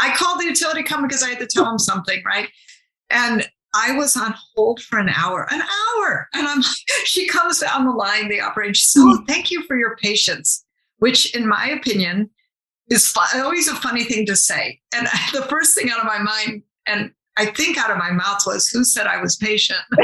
I 0.00 0.14
called 0.14 0.40
the 0.40 0.44
utility 0.44 0.84
company 0.84 1.08
because 1.08 1.24
I 1.24 1.30
had 1.30 1.40
to 1.40 1.46
tell 1.46 1.64
them 1.64 1.78
something, 1.78 2.22
right? 2.24 2.48
And 3.10 3.48
I 3.74 3.92
was 3.92 4.16
on 4.16 4.34
hold 4.54 4.80
for 4.80 4.98
an 4.98 5.10
hour, 5.10 5.46
an 5.50 5.60
hour. 5.60 6.28
And 6.34 6.46
I'm 6.46 6.62
she 7.04 7.26
comes 7.26 7.60
down 7.60 7.84
the 7.86 7.92
line, 7.92 8.28
the 8.28 8.40
operator, 8.40 8.74
she 8.74 8.84
says, 8.84 9.02
Oh, 9.06 9.24
thank 9.26 9.50
you 9.50 9.62
for 9.64 9.76
your 9.76 9.96
patience, 9.96 10.64
which 10.98 11.34
in 11.34 11.46
my 11.46 11.68
opinion 11.68 12.30
is 12.90 13.14
always 13.34 13.68
a 13.68 13.74
funny 13.76 14.04
thing 14.04 14.26
to 14.26 14.36
say. 14.36 14.80
And 14.94 15.06
the 15.32 15.42
first 15.42 15.76
thing 15.76 15.90
out 15.90 16.00
of 16.00 16.06
my 16.06 16.18
mind, 16.18 16.62
and 16.86 17.10
I 17.36 17.46
think 17.46 17.76
out 17.78 17.90
of 17.90 17.98
my 17.98 18.10
mouth 18.10 18.42
was, 18.46 18.68
Who 18.68 18.84
said 18.84 19.06
I 19.06 19.20
was 19.20 19.36
patient? 19.36 19.80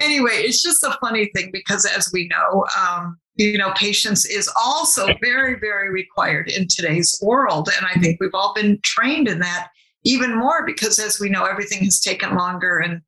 anyway, 0.00 0.32
it's 0.32 0.62
just 0.62 0.82
a 0.82 0.96
funny 1.00 1.30
thing 1.34 1.50
because 1.52 1.84
as 1.84 2.10
we 2.12 2.28
know, 2.28 2.64
um, 2.78 3.18
you 3.36 3.56
know, 3.56 3.72
patience 3.76 4.26
is 4.26 4.50
also 4.60 5.14
very, 5.22 5.60
very 5.60 5.90
required 5.90 6.50
in 6.50 6.66
today's 6.66 7.18
world. 7.22 7.70
And 7.76 7.86
I 7.86 8.00
think 8.00 8.18
we've 8.20 8.34
all 8.34 8.52
been 8.52 8.80
trained 8.82 9.28
in 9.28 9.38
that 9.38 9.68
even 10.08 10.36
more 10.36 10.64
because 10.64 10.98
as 10.98 11.20
we 11.20 11.28
know 11.28 11.44
everything 11.44 11.84
has 11.84 12.00
taken 12.00 12.34
longer 12.34 12.78
and 12.78 13.02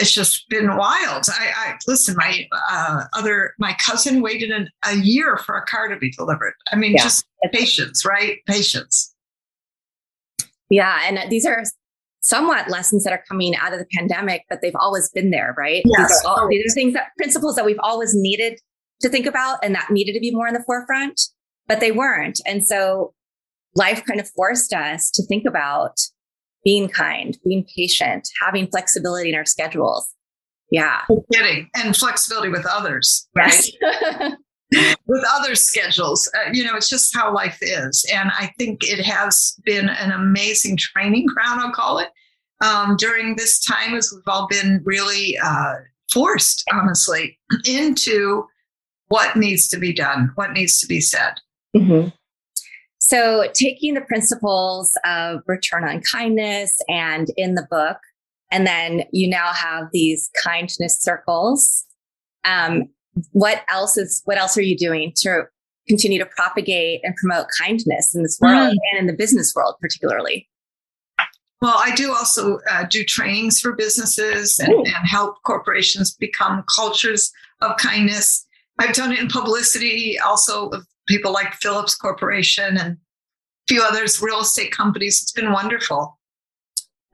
it's 0.00 0.10
just 0.10 0.48
been 0.48 0.76
wild. 0.76 1.26
I, 1.28 1.52
I 1.56 1.74
listen 1.86 2.16
my 2.16 2.48
uh, 2.68 3.04
other 3.12 3.54
my 3.60 3.76
cousin 3.84 4.20
waited 4.20 4.50
an, 4.50 4.68
a 4.84 4.96
year 4.96 5.36
for 5.36 5.56
a 5.56 5.64
car 5.64 5.86
to 5.86 5.96
be 5.96 6.10
delivered. 6.10 6.54
I 6.72 6.76
mean 6.76 6.92
yeah. 6.92 7.02
just 7.04 7.24
patience 7.52 8.04
right? 8.04 8.38
Patience. 8.46 9.14
Yeah 10.68 10.98
and 11.04 11.30
these 11.30 11.46
are 11.46 11.62
somewhat 12.20 12.68
lessons 12.68 13.04
that 13.04 13.12
are 13.12 13.22
coming 13.28 13.54
out 13.54 13.72
of 13.72 13.78
the 13.78 13.86
pandemic 13.96 14.42
but 14.48 14.60
they've 14.62 14.76
always 14.80 15.08
been 15.10 15.30
there 15.30 15.54
right? 15.56 15.82
Yes. 15.84 16.08
these, 16.10 16.24
are 16.24 16.40
all, 16.40 16.48
these 16.48 16.72
are 16.72 16.74
things 16.74 16.94
that 16.94 17.08
principles 17.16 17.54
that 17.54 17.64
we've 17.64 17.80
always 17.80 18.14
needed 18.14 18.58
to 19.02 19.08
think 19.08 19.26
about 19.26 19.58
and 19.62 19.74
that 19.74 19.90
needed 19.90 20.14
to 20.14 20.20
be 20.20 20.32
more 20.32 20.48
in 20.48 20.54
the 20.54 20.62
forefront 20.64 21.20
but 21.66 21.80
they 21.80 21.92
weren't. 21.92 22.40
And 22.46 22.66
so 22.66 23.14
life 23.74 24.04
kind 24.04 24.20
of 24.20 24.28
forced 24.30 24.72
us 24.72 25.10
to 25.12 25.22
think 25.24 25.46
about 25.46 26.00
being 26.64 26.88
kind, 26.88 27.36
being 27.44 27.66
patient, 27.76 28.28
having 28.40 28.66
flexibility 28.66 29.30
in 29.30 29.34
our 29.34 29.44
schedules. 29.44 30.12
Yeah. 30.70 31.02
Kidding. 31.32 31.68
And 31.74 31.96
flexibility 31.96 32.48
with 32.48 32.66
others, 32.66 33.28
right? 33.34 33.64
With 35.06 35.24
other 35.34 35.54
schedules. 35.54 36.28
Uh, 36.34 36.50
you 36.52 36.64
know, 36.64 36.74
it's 36.74 36.88
just 36.88 37.14
how 37.14 37.32
life 37.32 37.58
is. 37.60 38.04
And 38.12 38.32
I 38.36 38.50
think 38.58 38.82
it 38.82 39.04
has 39.04 39.54
been 39.64 39.88
an 39.88 40.10
amazing 40.10 40.78
training 40.78 41.26
ground, 41.26 41.60
I'll 41.60 41.70
call 41.70 41.98
it, 41.98 42.08
um, 42.60 42.96
during 42.96 43.36
this 43.36 43.60
time 43.60 43.94
as 43.94 44.10
we've 44.12 44.26
all 44.26 44.48
been 44.48 44.80
really 44.84 45.38
uh, 45.38 45.74
forced, 46.12 46.64
honestly, 46.72 47.38
into 47.68 48.46
what 49.08 49.36
needs 49.36 49.68
to 49.68 49.78
be 49.78 49.92
done, 49.92 50.32
what 50.34 50.52
needs 50.52 50.80
to 50.80 50.86
be 50.88 51.00
said. 51.00 51.34
Mm-hmm. 51.76 52.08
So, 53.06 53.48
taking 53.52 53.92
the 53.92 54.00
principles 54.00 54.96
of 55.04 55.40
return 55.46 55.84
on 55.84 56.00
kindness 56.10 56.74
and 56.88 57.28
in 57.36 57.54
the 57.54 57.66
book, 57.70 57.98
and 58.50 58.66
then 58.66 59.02
you 59.12 59.28
now 59.28 59.52
have 59.52 59.88
these 59.92 60.30
kindness 60.42 61.02
circles. 61.02 61.84
Um, 62.46 62.84
what 63.32 63.60
else 63.70 63.98
is 63.98 64.22
what 64.24 64.38
else 64.38 64.56
are 64.56 64.62
you 64.62 64.74
doing 64.74 65.12
to 65.16 65.42
continue 65.86 66.18
to 66.18 66.24
propagate 66.24 67.02
and 67.04 67.14
promote 67.16 67.48
kindness 67.60 68.14
in 68.14 68.22
this 68.22 68.38
world 68.40 68.72
mm. 68.72 68.78
and 68.92 69.00
in 69.00 69.06
the 69.06 69.12
business 69.12 69.52
world, 69.54 69.74
particularly? 69.82 70.48
Well, 71.60 71.76
I 71.76 71.94
do 71.94 72.10
also 72.10 72.58
uh, 72.70 72.84
do 72.84 73.04
trainings 73.04 73.60
for 73.60 73.74
businesses 73.74 74.58
and, 74.58 74.72
and 74.72 75.06
help 75.06 75.42
corporations 75.42 76.14
become 76.14 76.64
cultures 76.74 77.30
of 77.60 77.76
kindness. 77.76 78.46
I've 78.78 78.94
done 78.94 79.12
it 79.12 79.18
in 79.18 79.28
publicity, 79.28 80.18
also 80.18 80.70
people 81.06 81.32
like 81.32 81.54
Phillips 81.54 81.94
Corporation 81.94 82.76
and 82.76 82.92
a 82.92 82.98
few 83.68 83.82
others, 83.82 84.20
real 84.20 84.40
estate 84.40 84.72
companies. 84.72 85.22
It's 85.22 85.32
been 85.32 85.52
wonderful. 85.52 86.18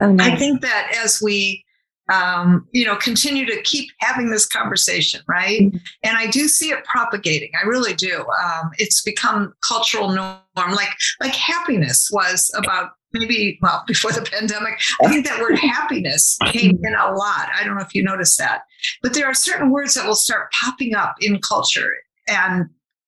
Oh, 0.01 0.11
nice. 0.11 0.31
I 0.31 0.35
think 0.35 0.61
that 0.61 0.95
as 1.03 1.21
we, 1.21 1.63
um, 2.11 2.67
you 2.71 2.85
know, 2.85 2.95
continue 2.95 3.45
to 3.45 3.61
keep 3.61 3.89
having 3.99 4.31
this 4.31 4.45
conversation, 4.45 5.21
right? 5.27 5.61
Mm-hmm. 5.61 5.77
And 6.03 6.17
I 6.17 6.27
do 6.27 6.47
see 6.47 6.69
it 6.69 6.83
propagating. 6.83 7.51
I 7.61 7.67
really 7.67 7.93
do. 7.93 8.25
Um, 8.43 8.71
it's 8.79 9.01
become 9.03 9.53
cultural 9.67 10.09
norm, 10.09 10.39
like 10.55 10.89
like 11.21 11.35
happiness 11.35 12.09
was 12.11 12.51
about 12.55 12.91
maybe 13.13 13.59
well 13.61 13.83
before 13.87 14.11
the 14.11 14.21
pandemic. 14.21 14.81
I 15.03 15.07
think 15.07 15.25
that 15.27 15.39
word 15.39 15.57
happiness 15.57 16.37
came 16.45 16.79
in 16.83 16.95
a 16.95 17.11
lot. 17.11 17.49
I 17.57 17.63
don't 17.63 17.75
know 17.75 17.83
if 17.83 17.93
you 17.93 18.03
noticed 18.03 18.37
that, 18.39 18.63
but 19.01 19.13
there 19.13 19.27
are 19.27 19.33
certain 19.33 19.69
words 19.69 19.93
that 19.93 20.05
will 20.05 20.15
start 20.15 20.51
popping 20.51 20.95
up 20.95 21.15
in 21.21 21.39
culture, 21.39 21.93
and 22.27 22.65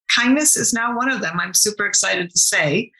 kindness 0.09 0.57
is 0.57 0.73
now 0.73 0.95
one 0.95 1.09
of 1.09 1.21
them. 1.21 1.39
I'm 1.39 1.53
super 1.53 1.85
excited 1.85 2.29
to 2.29 2.39
say. 2.39 2.91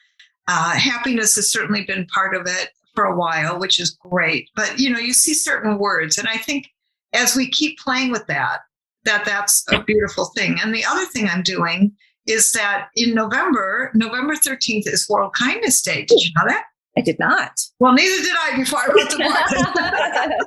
Uh, 0.46 0.72
happiness 0.72 1.36
has 1.36 1.50
certainly 1.50 1.84
been 1.84 2.06
part 2.06 2.34
of 2.34 2.46
it 2.46 2.70
for 2.94 3.04
a 3.04 3.16
while, 3.16 3.58
which 3.58 3.80
is 3.80 3.90
great. 3.90 4.50
But 4.54 4.78
you 4.78 4.90
know, 4.90 4.98
you 4.98 5.12
see 5.12 5.34
certain 5.34 5.78
words, 5.78 6.18
and 6.18 6.28
I 6.28 6.36
think 6.36 6.68
as 7.12 7.36
we 7.36 7.48
keep 7.48 7.78
playing 7.78 8.10
with 8.10 8.26
that, 8.26 8.60
that 9.04 9.24
that's 9.24 9.64
a 9.72 9.82
beautiful 9.82 10.30
thing. 10.36 10.58
And 10.62 10.74
the 10.74 10.84
other 10.84 11.06
thing 11.06 11.28
I'm 11.28 11.42
doing 11.42 11.92
is 12.26 12.52
that 12.52 12.88
in 12.96 13.14
November, 13.14 13.90
November 13.94 14.34
13th 14.34 14.86
is 14.86 15.08
World 15.08 15.34
Kindness 15.34 15.82
Day. 15.82 16.04
Did 16.04 16.20
you 16.22 16.30
know 16.36 16.44
that? 16.46 16.64
I 16.96 17.00
did 17.00 17.18
not. 17.18 17.60
Well, 17.80 17.92
neither 17.92 18.22
did 18.22 18.36
I 18.40 18.56
before 18.56 18.80
I 18.80 18.86
wrote 18.86 19.10
the 19.10 20.38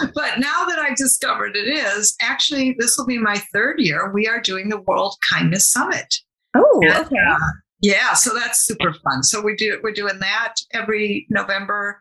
book. 0.00 0.12
but 0.14 0.38
now 0.38 0.64
that 0.64 0.78
I've 0.78 0.96
discovered 0.96 1.56
it 1.56 1.66
is, 1.66 2.14
actually, 2.20 2.76
this 2.78 2.96
will 2.96 3.06
be 3.06 3.18
my 3.18 3.36
third 3.52 3.80
year. 3.80 4.12
We 4.12 4.28
are 4.28 4.40
doing 4.40 4.68
the 4.68 4.80
World 4.82 5.16
Kindness 5.28 5.70
Summit. 5.70 6.14
Oh, 6.54 6.80
and, 6.82 7.06
okay. 7.06 7.16
Uh, 7.18 7.38
yeah, 7.82 8.14
so 8.14 8.32
that's 8.34 8.62
super 8.62 8.92
fun. 8.92 9.22
So 9.22 9.42
we 9.42 9.56
do 9.56 9.80
we're 9.82 9.92
doing 9.92 10.18
that 10.20 10.54
every 10.72 11.26
November 11.30 12.00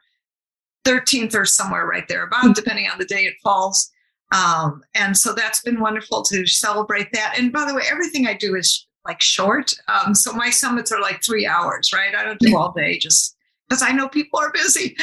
13th 0.85 1.35
or 1.35 1.45
somewhere 1.45 1.85
right 1.85 2.07
there, 2.07 2.23
about 2.23 2.55
depending 2.55 2.87
on 2.89 2.97
the 2.99 3.05
day 3.05 3.25
it 3.25 3.35
falls. 3.43 3.91
Um, 4.33 4.83
and 4.93 5.17
so 5.17 5.33
that's 5.33 5.61
been 5.61 5.79
wonderful 5.79 6.23
to 6.23 6.45
celebrate 6.45 7.11
that. 7.13 7.35
And 7.37 7.51
by 7.51 7.65
the 7.65 7.73
way, 7.73 7.83
everything 7.89 8.27
I 8.27 8.33
do 8.33 8.55
is 8.55 8.87
like 9.05 9.21
short. 9.21 9.73
Um, 9.87 10.15
so 10.15 10.33
my 10.33 10.49
summits 10.49 10.91
are 10.91 11.01
like 11.01 11.23
three 11.23 11.45
hours, 11.45 11.91
right? 11.93 12.15
I 12.15 12.23
don't 12.23 12.39
do 12.39 12.57
all 12.57 12.71
day, 12.71 12.97
just 12.97 13.34
because 13.67 13.81
I 13.81 13.91
know 13.91 14.07
people 14.07 14.39
are 14.39 14.51
busy. 14.51 14.95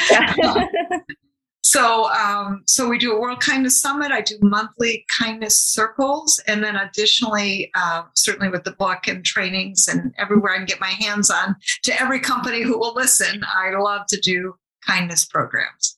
so, 1.63 2.09
um, 2.11 2.63
so 2.65 2.87
we 2.87 2.97
do 2.97 3.13
a 3.13 3.19
World 3.19 3.41
Kindness 3.41 3.81
Summit. 3.81 4.11
I 4.11 4.21
do 4.21 4.37
monthly 4.41 5.05
kindness 5.17 5.57
circles, 5.57 6.41
and 6.47 6.63
then 6.63 6.75
additionally, 6.75 7.71
uh, 7.75 8.03
certainly 8.15 8.49
with 8.49 8.63
the 8.63 8.71
book 8.71 9.07
and 9.07 9.23
trainings 9.25 9.87
and 9.87 10.13
everywhere 10.17 10.53
I 10.53 10.57
can 10.57 10.65
get 10.65 10.79
my 10.79 10.87
hands 10.87 11.29
on, 11.29 11.55
to 11.83 12.01
every 12.01 12.19
company 12.19 12.61
who 12.61 12.77
will 12.77 12.93
listen, 12.93 13.43
I 13.53 13.71
love 13.77 14.05
to 14.07 14.19
do 14.19 14.55
kindness 14.85 15.25
programs. 15.25 15.97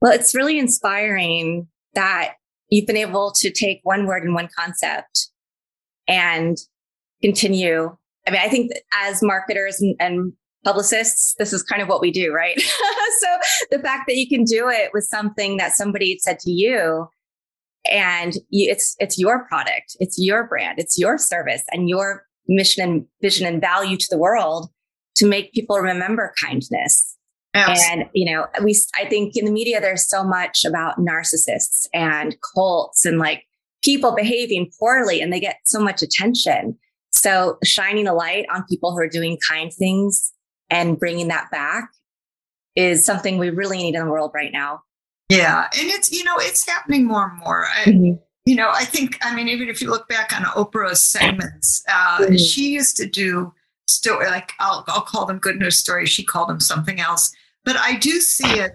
Well, 0.00 0.12
it's 0.12 0.34
really 0.34 0.58
inspiring 0.58 1.68
that 1.94 2.34
you've 2.68 2.86
been 2.86 2.96
able 2.96 3.32
to 3.32 3.50
take 3.50 3.80
one 3.82 4.06
word 4.06 4.24
and 4.24 4.34
one 4.34 4.48
concept 4.56 5.30
and 6.08 6.58
continue. 7.22 7.96
I 8.26 8.30
mean, 8.30 8.40
I 8.40 8.48
think 8.48 8.72
as 8.92 9.22
marketers 9.22 9.80
and, 9.80 9.96
and 9.98 10.32
publicists, 10.66 11.36
this 11.38 11.52
is 11.52 11.62
kind 11.62 11.80
of 11.80 11.88
what 11.88 12.00
we 12.00 12.10
do, 12.10 12.32
right? 12.32 12.60
so 12.60 13.28
the 13.70 13.78
fact 13.78 14.08
that 14.08 14.16
you 14.16 14.28
can 14.28 14.42
do 14.42 14.68
it 14.68 14.90
with 14.92 15.04
something 15.04 15.58
that 15.58 15.72
somebody 15.72 16.18
said 16.20 16.40
to 16.40 16.50
you 16.50 17.06
and 17.88 18.34
you, 18.50 18.68
it's 18.68 18.96
it's 18.98 19.16
your 19.16 19.46
product, 19.46 19.96
it's 20.00 20.16
your 20.18 20.48
brand, 20.48 20.80
it's 20.80 20.98
your 20.98 21.18
service 21.18 21.62
and 21.70 21.88
your 21.88 22.26
mission 22.48 22.82
and 22.82 23.06
vision 23.22 23.46
and 23.46 23.60
value 23.60 23.96
to 23.96 24.06
the 24.10 24.18
world 24.18 24.68
to 25.14 25.26
make 25.26 25.52
people 25.52 25.78
remember 25.78 26.34
kindness. 26.42 27.16
Absolutely. 27.54 28.02
And 28.02 28.10
you 28.12 28.32
know, 28.32 28.46
we 28.64 28.76
I 28.96 29.04
think 29.04 29.36
in 29.36 29.44
the 29.44 29.52
media 29.52 29.80
there's 29.80 30.08
so 30.08 30.24
much 30.24 30.64
about 30.64 30.98
narcissists 30.98 31.86
and 31.94 32.36
cults 32.54 33.06
and 33.06 33.20
like 33.20 33.44
people 33.84 34.16
behaving 34.16 34.72
poorly 34.80 35.20
and 35.20 35.32
they 35.32 35.38
get 35.38 35.58
so 35.64 35.78
much 35.78 36.02
attention. 36.02 36.76
So 37.12 37.56
shining 37.62 38.08
a 38.08 38.14
light 38.14 38.46
on 38.52 38.64
people 38.68 38.90
who 38.90 38.98
are 38.98 39.08
doing 39.08 39.38
kind 39.48 39.72
things 39.72 40.32
and 40.70 40.98
bringing 40.98 41.28
that 41.28 41.50
back 41.50 41.90
is 42.74 43.04
something 43.04 43.38
we 43.38 43.50
really 43.50 43.78
need 43.78 43.94
in 43.94 44.04
the 44.04 44.10
world 44.10 44.32
right 44.34 44.52
now. 44.52 44.82
Yeah. 45.28 45.68
And 45.78 45.88
it's, 45.88 46.12
you 46.12 46.24
know, 46.24 46.36
it's 46.38 46.66
happening 46.68 47.04
more 47.06 47.28
and 47.28 47.38
more. 47.38 47.66
I, 47.66 47.84
mm-hmm. 47.84 48.22
You 48.44 48.54
know, 48.54 48.70
I 48.72 48.84
think, 48.84 49.18
I 49.22 49.34
mean, 49.34 49.48
even 49.48 49.68
if 49.68 49.82
you 49.82 49.90
look 49.90 50.08
back 50.08 50.32
on 50.32 50.44
Oprah's 50.44 51.02
segments, 51.02 51.82
uh, 51.88 52.18
mm-hmm. 52.20 52.36
she 52.36 52.68
used 52.70 52.96
to 52.98 53.06
do 53.08 53.52
story, 53.88 54.26
like 54.26 54.52
I'll, 54.60 54.84
I'll 54.86 55.00
call 55.00 55.26
them 55.26 55.38
good 55.38 55.56
news 55.56 55.78
stories. 55.78 56.10
She 56.10 56.24
called 56.24 56.48
them 56.48 56.60
something 56.60 57.00
else. 57.00 57.34
But 57.64 57.76
I 57.76 57.96
do 57.96 58.20
see 58.20 58.60
it 58.60 58.72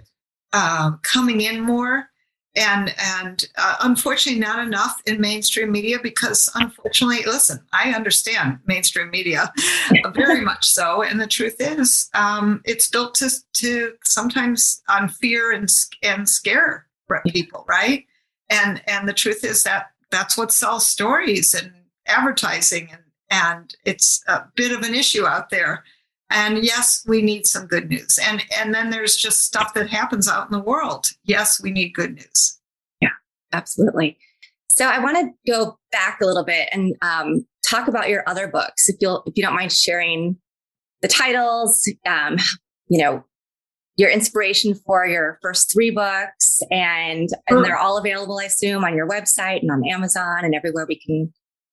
uh, 0.51 0.91
coming 1.03 1.39
in 1.39 1.61
more 1.61 2.10
and 2.55 2.93
and 2.99 3.47
uh, 3.57 3.77
unfortunately 3.81 4.39
not 4.39 4.59
enough 4.59 5.01
in 5.05 5.21
mainstream 5.21 5.71
media 5.71 5.97
because 6.03 6.49
unfortunately 6.55 7.23
listen 7.25 7.57
i 7.71 7.91
understand 7.93 8.59
mainstream 8.65 9.09
media 9.09 9.53
very 10.13 10.41
much 10.41 10.65
so 10.65 11.01
and 11.01 11.21
the 11.21 11.27
truth 11.27 11.55
is 11.59 12.09
um, 12.13 12.61
it's 12.65 12.89
built 12.89 13.15
to 13.15 13.29
to 13.53 13.93
sometimes 14.03 14.81
on 14.89 15.07
fear 15.07 15.51
and 15.53 15.69
and 16.03 16.27
scare 16.27 16.87
people 17.19 17.65
right? 17.67 18.05
And 18.49 18.81
and 18.87 19.07
the 19.07 19.13
truth 19.13 19.43
is 19.43 19.63
that 19.63 19.87
that's 20.09 20.37
what 20.37 20.51
sells 20.51 20.87
stories 20.87 21.53
and 21.53 21.71
advertising 22.07 22.89
and 22.91 23.01
and 23.29 23.75
it's 23.85 24.21
a 24.27 24.45
bit 24.55 24.73
of 24.73 24.83
an 24.83 24.93
issue 24.93 25.25
out 25.25 25.49
there 25.49 25.83
and 26.31 26.63
yes 26.63 27.03
we 27.07 27.21
need 27.21 27.45
some 27.45 27.67
good 27.67 27.89
news. 27.89 28.19
And 28.27 28.43
and 28.57 28.73
then 28.73 28.89
there's 28.89 29.15
just 29.15 29.43
stuff 29.43 29.73
that 29.73 29.89
happens 29.89 30.27
out 30.27 30.47
in 30.47 30.51
the 30.51 30.63
world. 30.63 31.07
Yes 31.23 31.61
we 31.61 31.71
need 31.71 31.93
good 31.93 32.15
news. 32.15 32.59
Yeah 33.01 33.09
absolutely. 33.53 34.17
So 34.69 34.85
i 34.85 34.99
want 34.99 35.17
to 35.17 35.51
go 35.51 35.77
back 35.91 36.19
a 36.21 36.25
little 36.25 36.45
bit 36.45 36.69
and 36.71 36.95
um, 37.01 37.45
talk 37.65 37.87
about 37.87 38.09
your 38.09 38.27
other 38.27 38.47
books 38.47 38.89
if 38.89 38.95
you'll 38.99 39.23
if 39.25 39.33
you 39.35 39.43
don't 39.43 39.55
mind 39.55 39.71
sharing 39.71 40.37
the 41.01 41.07
titles 41.07 41.89
um, 42.05 42.37
you 42.87 43.01
know 43.01 43.23
your 43.97 44.09
inspiration 44.09 44.73
for 44.73 45.05
your 45.05 45.37
first 45.41 45.71
three 45.71 45.91
books 45.91 46.61
and 46.71 47.29
and 47.47 47.65
they're 47.65 47.77
all 47.77 47.97
available 47.97 48.39
i 48.39 48.45
assume 48.45 48.83
on 48.83 48.95
your 48.95 49.07
website 49.07 49.59
and 49.61 49.71
on 49.71 49.87
amazon 49.87 50.39
and 50.43 50.55
everywhere 50.55 50.85
we 50.87 50.99
can 50.99 51.31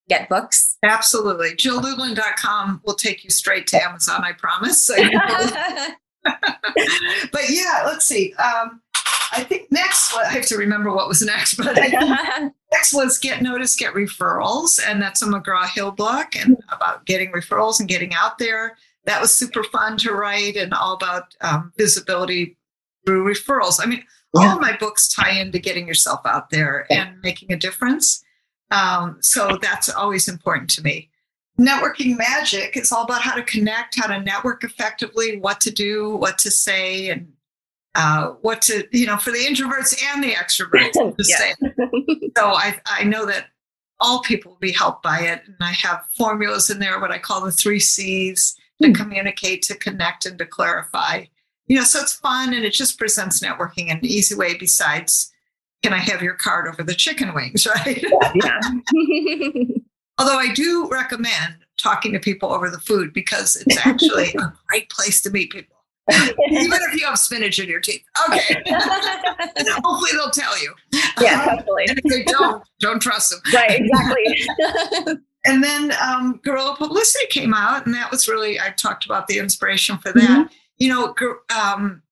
get 0.08 0.28
books? 0.28 0.76
Absolutely. 0.82 1.50
JillLublin.com 1.50 2.82
will 2.84 2.94
take 2.94 3.24
you 3.24 3.30
straight 3.30 3.66
to 3.68 3.82
Amazon, 3.82 4.24
I 4.24 4.32
promise. 4.32 4.90
but 6.24 7.42
yeah, 7.48 7.82
let's 7.86 8.06
see. 8.06 8.34
Um, 8.34 8.80
I 9.32 9.44
think 9.44 9.70
next, 9.70 10.14
I 10.16 10.28
have 10.30 10.46
to 10.46 10.56
remember 10.56 10.92
what 10.92 11.08
was 11.08 11.22
next, 11.22 11.54
but 11.54 11.76
next 12.72 12.94
was 12.94 13.18
Get 13.18 13.42
Notice, 13.42 13.76
Get 13.76 13.94
Referrals. 13.94 14.80
And 14.84 15.00
that's 15.02 15.22
a 15.22 15.26
McGraw 15.26 15.68
Hill 15.68 15.90
book 15.90 16.28
and 16.34 16.56
about 16.70 17.04
getting 17.06 17.30
referrals 17.32 17.78
and 17.80 17.88
getting 17.88 18.14
out 18.14 18.38
there. 18.38 18.76
That 19.04 19.20
was 19.20 19.34
super 19.34 19.64
fun 19.64 19.96
to 19.98 20.12
write 20.12 20.56
and 20.56 20.72
all 20.74 20.94
about 20.94 21.34
um, 21.40 21.72
visibility 21.76 22.56
through 23.06 23.32
referrals. 23.32 23.80
I 23.82 23.86
mean, 23.86 24.04
all 24.34 24.58
my 24.58 24.76
books 24.76 25.08
tie 25.08 25.38
into 25.38 25.58
getting 25.58 25.88
yourself 25.88 26.20
out 26.26 26.50
there 26.50 26.86
and 26.90 27.20
making 27.22 27.52
a 27.52 27.56
difference. 27.56 28.22
Um, 28.70 29.18
so 29.20 29.58
that's 29.60 29.88
always 29.88 30.28
important 30.28 30.70
to 30.70 30.82
me. 30.82 31.10
Networking 31.58 32.16
magic 32.16 32.76
is 32.76 32.92
all 32.92 33.04
about 33.04 33.22
how 33.22 33.34
to 33.34 33.42
connect, 33.42 33.98
how 33.98 34.06
to 34.06 34.20
network 34.20 34.62
effectively, 34.62 35.38
what 35.38 35.60
to 35.62 35.70
do, 35.70 36.14
what 36.16 36.38
to 36.38 36.50
say, 36.50 37.08
and 37.08 37.32
uh, 37.94 38.28
what 38.42 38.62
to, 38.62 38.86
you 38.92 39.06
know, 39.06 39.16
for 39.16 39.32
the 39.32 39.38
introverts 39.38 40.00
and 40.14 40.22
the 40.22 40.32
extroverts. 40.32 40.94
so 42.36 42.46
I, 42.46 42.80
I 42.86 43.04
know 43.04 43.26
that 43.26 43.46
all 44.00 44.22
people 44.22 44.52
will 44.52 44.58
be 44.58 44.72
helped 44.72 45.02
by 45.02 45.20
it. 45.20 45.42
And 45.46 45.56
I 45.60 45.72
have 45.72 46.04
formulas 46.16 46.70
in 46.70 46.78
there, 46.78 47.00
what 47.00 47.10
I 47.10 47.18
call 47.18 47.44
the 47.44 47.50
three 47.50 47.80
C's 47.80 48.56
to 48.80 48.88
hmm. 48.88 48.94
communicate, 48.94 49.62
to 49.62 49.74
connect, 49.74 50.26
and 50.26 50.38
to 50.38 50.46
clarify. 50.46 51.24
You 51.66 51.76
know, 51.76 51.84
so 51.84 52.00
it's 52.00 52.14
fun 52.14 52.54
and 52.54 52.64
it 52.64 52.72
just 52.72 52.98
presents 52.98 53.40
networking 53.40 53.88
in 53.88 53.98
an 53.98 54.06
easy 54.06 54.34
way 54.34 54.56
besides 54.56 55.32
can 55.82 55.92
I 55.92 55.98
have 55.98 56.22
your 56.22 56.34
card 56.34 56.68
over 56.68 56.82
the 56.82 56.94
chicken 56.94 57.34
wings, 57.34 57.66
right? 57.84 58.04
Yeah. 58.34 58.60
Although 60.18 60.38
I 60.38 60.52
do 60.52 60.88
recommend 60.90 61.56
talking 61.80 62.12
to 62.12 62.18
people 62.18 62.52
over 62.52 62.70
the 62.70 62.80
food 62.80 63.12
because 63.12 63.56
it's 63.56 63.86
actually 63.86 64.34
a 64.34 64.52
great 64.68 64.90
place 64.90 65.20
to 65.22 65.30
meet 65.30 65.50
people. 65.50 65.76
Even 66.10 66.78
if 66.90 66.98
you 66.98 67.06
have 67.06 67.18
spinach 67.18 67.58
in 67.58 67.68
your 67.68 67.80
teeth. 67.80 68.02
Okay. 68.28 68.62
Hopefully 68.66 70.10
they'll 70.12 70.30
tell 70.30 70.60
you. 70.60 70.74
Yeah, 71.20 71.56
totally. 71.58 71.84
and 71.86 72.00
if 72.02 72.04
they 72.04 72.24
don't, 72.24 72.64
don't 72.80 73.00
trust 73.00 73.30
them. 73.30 73.40
Right, 73.52 73.82
exactly. 73.82 75.18
and 75.44 75.62
then 75.62 75.92
um, 76.02 76.40
Guerrilla 76.42 76.76
Publicity 76.76 77.26
came 77.28 77.52
out, 77.52 77.84
and 77.84 77.94
that 77.94 78.10
was 78.10 78.26
really, 78.26 78.58
I 78.58 78.70
talked 78.70 79.04
about 79.04 79.26
the 79.26 79.38
inspiration 79.38 79.98
for 79.98 80.12
that. 80.12 80.22
Mm-hmm. 80.22 80.52
You 80.78 80.88
know, 80.88 81.14
um, 81.54 82.02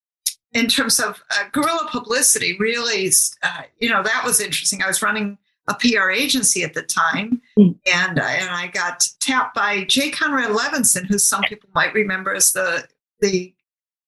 in 0.57 0.69
terms 0.69 0.99
of 0.99 1.23
uh, 1.31 1.45
guerrilla 1.53 1.87
publicity, 1.91 2.57
really, 2.59 3.11
uh, 3.43 3.63
you 3.79 3.91
know, 3.91 4.03
that 4.03 4.23
was 4.25 4.41
interesting. 4.41 4.83
I 4.83 4.87
was 4.87 5.03
running 5.03 5.37
a 5.69 5.75
PR 5.75 6.11
agency 6.11 6.63
at 6.63 6.73
the 6.73 6.83
time, 6.83 7.43
mm. 7.59 7.77
and 7.93 8.19
uh, 8.19 8.23
and 8.23 8.49
I 8.49 8.69
got 8.69 9.07
tapped 9.21 9.55
by 9.55 9.85
Jay 9.85 10.11
Conrad 10.11 10.51
Levinson, 10.51 11.05
who 11.05 11.19
some 11.19 11.43
people 11.43 11.69
might 11.75 11.93
remember 11.93 12.35
as 12.35 12.53
the 12.53 12.89
the 13.21 13.53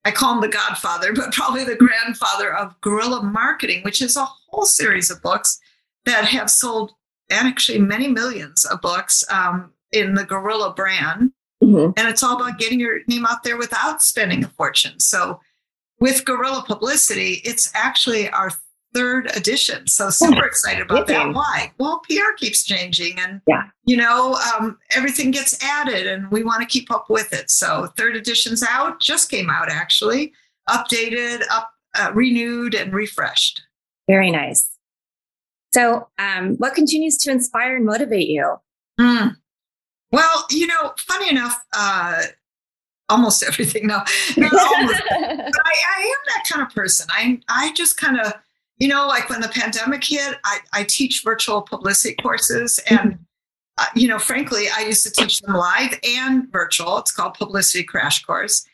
I 0.06 0.11
call 0.11 0.34
him 0.34 0.40
the 0.40 0.48
godfather, 0.48 1.12
but 1.14 1.32
probably 1.32 1.64
the 1.64 1.76
grandfather 1.76 2.54
of 2.54 2.80
guerrilla 2.80 3.22
marketing, 3.22 3.82
which 3.82 4.00
is 4.00 4.16
a 4.16 4.24
whole 4.24 4.64
series 4.64 5.11
of 5.11 5.20
books 5.20 5.61
that 6.06 6.24
have 6.24 6.50
sold 6.50 6.92
actually 7.30 7.78
many 7.78 8.08
millions 8.08 8.64
of 8.64 8.80
books 8.80 9.22
um, 9.30 9.70
in 9.92 10.14
the 10.14 10.24
guerrilla 10.24 10.72
brand. 10.72 11.32
Mm-hmm. 11.62 11.90
And 11.96 12.08
it's 12.08 12.22
all 12.22 12.40
about 12.40 12.58
getting 12.58 12.80
your 12.80 13.00
name 13.08 13.26
out 13.26 13.42
there 13.42 13.58
without 13.58 14.00
spending 14.00 14.44
a 14.44 14.48
fortune. 14.48 14.98
So 15.00 15.40
with 16.00 16.24
Guerrilla 16.24 16.64
Publicity, 16.66 17.40
it's 17.44 17.70
actually 17.74 18.28
our 18.30 18.50
third 18.94 19.30
edition. 19.37 19.87
So 19.87 20.11
super 20.11 20.44
excited 20.44 20.82
about 20.82 21.06
that. 21.08 21.34
Why? 21.34 21.72
Well, 21.78 22.00
PR 22.08 22.32
keeps 22.37 22.64
changing, 22.64 23.18
and 23.18 23.40
yeah. 23.46 23.64
you 23.84 23.96
know 23.96 24.34
um, 24.34 24.78
everything 24.90 25.30
gets 25.30 25.62
added, 25.62 26.06
and 26.06 26.30
we 26.30 26.42
want 26.42 26.61
to 26.62 26.66
keep 26.66 26.90
up 26.90 27.11
with 27.11 27.32
it. 27.32 27.50
So 27.50 27.88
third 27.96 28.16
edition's 28.16 28.62
out, 28.62 29.00
just 29.00 29.30
came 29.30 29.50
out 29.50 29.68
actually, 29.70 30.32
updated, 30.68 31.42
up, 31.50 31.70
uh, 31.98 32.12
renewed, 32.14 32.74
and 32.74 32.92
refreshed. 32.92 33.62
Very 34.08 34.30
nice. 34.30 34.68
So, 35.74 36.08
um, 36.18 36.56
what 36.56 36.74
continues 36.74 37.18
to 37.18 37.30
inspire 37.30 37.76
and 37.76 37.84
motivate 37.84 38.28
you? 38.28 38.56
Mm. 38.98 39.37
Well, 40.11 40.46
you 40.50 40.66
know, 40.66 40.94
funny 40.98 41.28
enough, 41.28 41.62
uh, 41.76 42.22
almost 43.08 43.42
everything. 43.46 43.86
No, 43.86 44.02
not 44.36 44.52
almost. 44.76 45.02
I, 45.10 45.74
I 45.96 46.02
am 46.02 46.20
that 46.26 46.44
kind 46.50 46.66
of 46.66 46.74
person. 46.74 47.06
I 47.10 47.40
I 47.48 47.72
just 47.74 47.96
kind 47.96 48.20
of, 48.20 48.32
you 48.78 48.88
know, 48.88 49.06
like 49.06 49.28
when 49.30 49.40
the 49.40 49.48
pandemic 49.48 50.04
hit, 50.04 50.36
I, 50.44 50.58
I 50.72 50.84
teach 50.84 51.22
virtual 51.24 51.62
publicity 51.62 52.14
courses, 52.20 52.80
and 52.90 53.18
uh, 53.78 53.86
you 53.94 54.08
know, 54.08 54.18
frankly, 54.18 54.66
I 54.74 54.82
used 54.82 55.04
to 55.04 55.10
teach 55.10 55.40
them 55.40 55.54
live 55.54 55.98
and 56.02 56.50
virtual. 56.50 56.98
It's 56.98 57.12
called 57.12 57.34
Publicity 57.34 57.84
Crash 57.84 58.24
Course. 58.24 58.66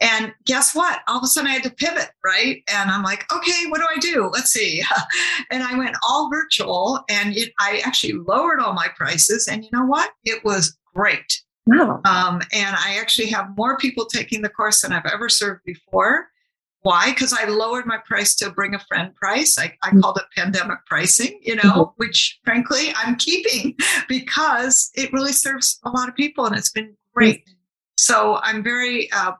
And 0.00 0.34
guess 0.44 0.74
what? 0.74 1.00
All 1.06 1.18
of 1.18 1.24
a 1.24 1.26
sudden 1.26 1.48
I 1.48 1.54
had 1.54 1.62
to 1.62 1.70
pivot, 1.70 2.10
right? 2.24 2.62
And 2.68 2.90
I'm 2.90 3.02
like, 3.02 3.32
okay, 3.32 3.66
what 3.68 3.78
do 3.78 3.86
I 3.88 3.98
do? 3.98 4.28
Let's 4.32 4.50
see. 4.50 4.82
and 5.50 5.62
I 5.62 5.78
went 5.78 5.96
all 6.06 6.30
virtual 6.30 7.04
and 7.08 7.36
it, 7.36 7.52
I 7.60 7.80
actually 7.84 8.14
lowered 8.14 8.60
all 8.60 8.74
my 8.74 8.88
prices. 8.96 9.48
And 9.48 9.64
you 9.64 9.70
know 9.72 9.86
what? 9.86 10.10
It 10.24 10.44
was 10.44 10.76
great. 10.94 11.42
Wow. 11.66 12.00
Um, 12.04 12.42
and 12.52 12.76
I 12.76 12.98
actually 13.00 13.28
have 13.28 13.56
more 13.56 13.78
people 13.78 14.04
taking 14.04 14.42
the 14.42 14.48
course 14.48 14.82
than 14.82 14.92
I've 14.92 15.06
ever 15.06 15.28
served 15.28 15.64
before. 15.64 16.28
Why? 16.82 17.10
Because 17.10 17.32
I 17.32 17.46
lowered 17.46 17.86
my 17.86 17.96
price 18.04 18.34
to 18.36 18.50
bring 18.50 18.74
a 18.74 18.78
friend 18.78 19.14
price. 19.14 19.58
I, 19.58 19.72
I 19.82 19.88
mm-hmm. 19.88 20.00
called 20.00 20.18
it 20.18 20.24
pandemic 20.36 20.84
pricing, 20.84 21.40
you 21.42 21.56
know, 21.56 21.62
mm-hmm. 21.62 21.92
which 21.96 22.38
frankly 22.44 22.92
I'm 22.96 23.16
keeping 23.16 23.76
because 24.08 24.90
it 24.94 25.12
really 25.12 25.32
serves 25.32 25.80
a 25.84 25.90
lot 25.90 26.10
of 26.10 26.14
people 26.14 26.44
and 26.44 26.54
it's 26.54 26.70
been 26.70 26.94
great. 27.14 27.40
Mm-hmm. 27.40 27.52
So 27.96 28.38
I'm 28.42 28.62
very, 28.62 29.10
uh, 29.12 29.32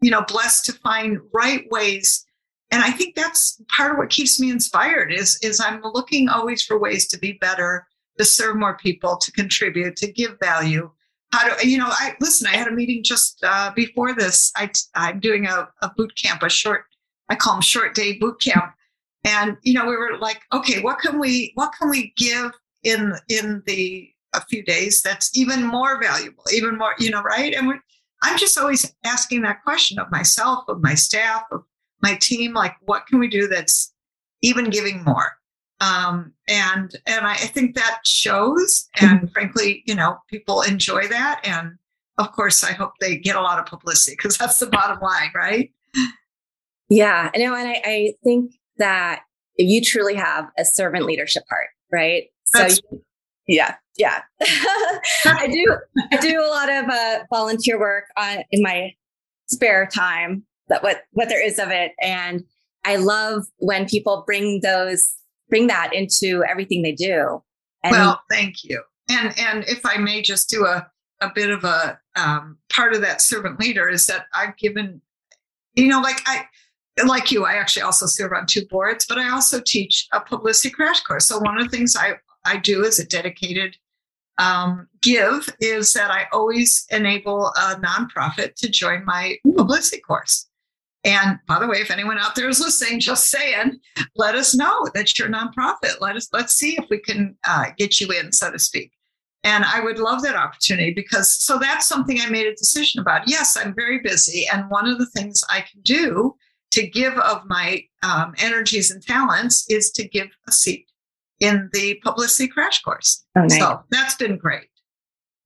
you 0.00 0.10
know, 0.10 0.24
blessed 0.26 0.64
to 0.66 0.72
find 0.72 1.18
right 1.34 1.70
ways. 1.70 2.24
And 2.70 2.82
I 2.82 2.90
think 2.90 3.14
that's 3.14 3.60
part 3.76 3.92
of 3.92 3.98
what 3.98 4.08
keeps 4.08 4.40
me 4.40 4.50
inspired 4.50 5.12
is, 5.12 5.38
is 5.42 5.60
I'm 5.60 5.82
looking 5.82 6.30
always 6.30 6.64
for 6.64 6.78
ways 6.78 7.06
to 7.08 7.18
be 7.18 7.32
better, 7.32 7.86
to 8.18 8.24
serve 8.24 8.56
more 8.56 8.78
people, 8.78 9.18
to 9.18 9.32
contribute, 9.32 9.96
to 9.96 10.10
give 10.10 10.38
value 10.40 10.90
how 11.36 11.56
you 11.62 11.78
know 11.78 11.88
i 11.88 12.14
listen 12.20 12.46
i 12.46 12.56
had 12.56 12.68
a 12.68 12.72
meeting 12.72 13.02
just 13.02 13.38
uh, 13.42 13.70
before 13.74 14.14
this. 14.14 14.52
I, 14.56 14.70
i'm 14.94 15.20
doing 15.20 15.46
a, 15.46 15.68
a 15.82 15.90
boot 15.96 16.12
camp 16.16 16.42
a 16.42 16.48
short 16.48 16.84
i 17.28 17.34
call 17.34 17.54
them 17.54 17.62
short 17.62 17.94
day 17.94 18.14
boot 18.14 18.40
camp. 18.40 18.72
And 19.24 19.56
you 19.62 19.74
know 19.74 19.86
we 19.86 19.96
were 19.96 20.18
like 20.18 20.40
okay 20.52 20.80
what 20.80 21.00
can 21.00 21.18
we 21.18 21.52
what 21.54 21.72
can 21.78 21.90
we 21.90 22.12
give 22.16 22.52
in 22.84 23.12
in 23.28 23.62
the 23.66 24.08
a 24.34 24.40
few 24.42 24.62
days 24.62 25.02
that's 25.02 25.36
even 25.36 25.64
more 25.64 26.00
valuable 26.00 26.44
even 26.52 26.76
more 26.78 26.94
you 26.98 27.10
know 27.10 27.22
right? 27.22 27.54
And 27.54 27.72
i'm 28.22 28.38
just 28.38 28.58
always 28.58 28.94
asking 29.04 29.42
that 29.42 29.62
question 29.62 29.98
of 29.98 30.10
myself 30.10 30.64
of 30.68 30.80
my 30.80 30.94
staff 30.94 31.42
of 31.50 31.62
my 32.02 32.16
team 32.20 32.54
like 32.54 32.74
what 32.82 33.06
can 33.06 33.18
we 33.18 33.28
do 33.28 33.48
that's 33.48 33.92
even 34.42 34.70
giving 34.70 35.02
more 35.04 35.35
um, 35.80 36.32
and 36.48 36.94
and 37.06 37.26
I, 37.26 37.32
I 37.32 37.46
think 37.46 37.74
that 37.76 38.00
shows. 38.04 38.88
And 39.00 39.20
mm-hmm. 39.20 39.26
frankly, 39.28 39.82
you 39.86 39.94
know, 39.94 40.18
people 40.28 40.62
enjoy 40.62 41.06
that. 41.08 41.40
And 41.44 41.72
of 42.18 42.32
course, 42.32 42.64
I 42.64 42.72
hope 42.72 42.92
they 43.00 43.16
get 43.16 43.36
a 43.36 43.42
lot 43.42 43.58
of 43.58 43.66
publicity 43.66 44.16
because 44.16 44.36
that's 44.38 44.58
the 44.58 44.66
bottom 44.66 44.98
line, 45.00 45.30
right? 45.34 45.70
Yeah, 46.88 47.30
I 47.34 47.38
know, 47.38 47.54
and 47.54 47.68
I, 47.68 47.82
I 47.84 48.12
think 48.22 48.52
that 48.78 49.22
you 49.58 49.82
truly 49.82 50.14
have 50.14 50.46
a 50.58 50.64
servant 50.64 51.04
leadership 51.04 51.42
heart, 51.50 51.68
right? 51.92 52.24
So, 52.44 52.66
you, 52.66 53.02
yeah, 53.48 53.74
yeah. 53.96 54.22
I 54.40 55.48
do. 55.52 55.76
I 56.12 56.16
do 56.18 56.40
a 56.40 56.48
lot 56.48 56.70
of 56.70 56.88
uh, 56.88 57.24
volunteer 57.30 57.78
work 57.78 58.04
on 58.16 58.38
in 58.50 58.62
my 58.62 58.92
spare 59.46 59.86
time. 59.86 60.44
That 60.68 60.82
what 60.82 61.02
what 61.12 61.28
there 61.28 61.44
is 61.44 61.58
of 61.58 61.70
it, 61.70 61.92
and 62.00 62.44
I 62.84 62.96
love 62.96 63.46
when 63.58 63.86
people 63.86 64.22
bring 64.26 64.60
those, 64.62 65.14
bring 65.48 65.66
that 65.68 65.92
into 65.92 66.44
everything 66.44 66.82
they 66.82 66.92
do. 66.92 67.42
And 67.82 67.92
well, 67.92 68.20
thank 68.30 68.64
you. 68.64 68.82
And, 69.08 69.32
and 69.38 69.64
if 69.64 69.84
I 69.84 69.98
may 69.98 70.22
just 70.22 70.50
do 70.50 70.66
a, 70.66 70.90
a 71.20 71.30
bit 71.34 71.50
of 71.50 71.64
a 71.64 71.98
um, 72.16 72.58
part 72.68 72.94
of 72.94 73.00
that 73.02 73.22
servant 73.22 73.60
leader 73.60 73.88
is 73.88 74.06
that 74.06 74.26
I've 74.34 74.56
given, 74.56 75.00
you 75.74 75.88
know, 75.88 76.00
like 76.00 76.20
I, 76.26 76.46
like 77.06 77.30
you, 77.30 77.44
I 77.44 77.54
actually 77.54 77.82
also 77.82 78.06
serve 78.06 78.32
on 78.32 78.46
two 78.46 78.66
boards, 78.66 79.06
but 79.06 79.18
I 79.18 79.30
also 79.30 79.60
teach 79.64 80.08
a 80.12 80.20
publicity 80.20 80.70
crash 80.70 81.00
course. 81.02 81.26
So 81.26 81.38
one 81.38 81.58
of 81.58 81.64
the 81.64 81.76
things 81.76 81.94
I, 81.94 82.14
I 82.44 82.56
do 82.56 82.84
as 82.84 82.98
a 82.98 83.06
dedicated 83.06 83.76
um, 84.38 84.88
give 85.02 85.48
is 85.60 85.92
that 85.92 86.10
I 86.10 86.26
always 86.32 86.86
enable 86.90 87.48
a 87.48 87.76
nonprofit 87.76 88.54
to 88.56 88.68
join 88.68 89.04
my 89.04 89.36
publicity 89.56 90.00
course. 90.00 90.48
And 91.06 91.38
by 91.46 91.60
the 91.60 91.68
way, 91.68 91.78
if 91.78 91.92
anyone 91.92 92.18
out 92.18 92.34
there 92.34 92.48
is 92.48 92.58
listening, 92.58 92.98
just 92.98 93.30
saying, 93.30 93.78
let 94.16 94.34
us 94.34 94.56
know 94.56 94.88
that 94.92 95.16
you're 95.16 95.28
a 95.28 95.30
nonprofit. 95.30 96.00
Let 96.00 96.16
us 96.16 96.28
let's 96.32 96.54
see 96.54 96.76
if 96.76 96.86
we 96.90 96.98
can 96.98 97.36
uh, 97.46 97.66
get 97.78 98.00
you 98.00 98.10
in, 98.10 98.32
so 98.32 98.50
to 98.50 98.58
speak. 98.58 98.90
And 99.44 99.64
I 99.64 99.80
would 99.80 100.00
love 100.00 100.22
that 100.22 100.34
opportunity 100.34 100.92
because 100.92 101.30
so 101.30 101.58
that's 101.60 101.86
something 101.86 102.20
I 102.20 102.28
made 102.28 102.48
a 102.48 102.56
decision 102.56 103.00
about. 103.00 103.28
Yes, 103.28 103.56
I'm 103.56 103.72
very 103.72 104.00
busy, 104.00 104.46
and 104.52 104.68
one 104.68 104.88
of 104.88 104.98
the 104.98 105.06
things 105.06 105.44
I 105.48 105.60
can 105.60 105.80
do 105.82 106.34
to 106.72 106.84
give 106.84 107.14
of 107.14 107.42
my 107.46 107.84
um, 108.02 108.34
energies 108.38 108.90
and 108.90 109.00
talents 109.00 109.64
is 109.68 109.92
to 109.92 110.08
give 110.08 110.28
a 110.48 110.52
seat 110.52 110.90
in 111.38 111.70
the 111.72 112.00
publicity 112.02 112.48
crash 112.48 112.82
course. 112.82 113.24
Oh, 113.36 113.42
nice. 113.42 113.58
So 113.58 113.80
that's 113.90 114.16
been 114.16 114.38
great. 114.38 114.66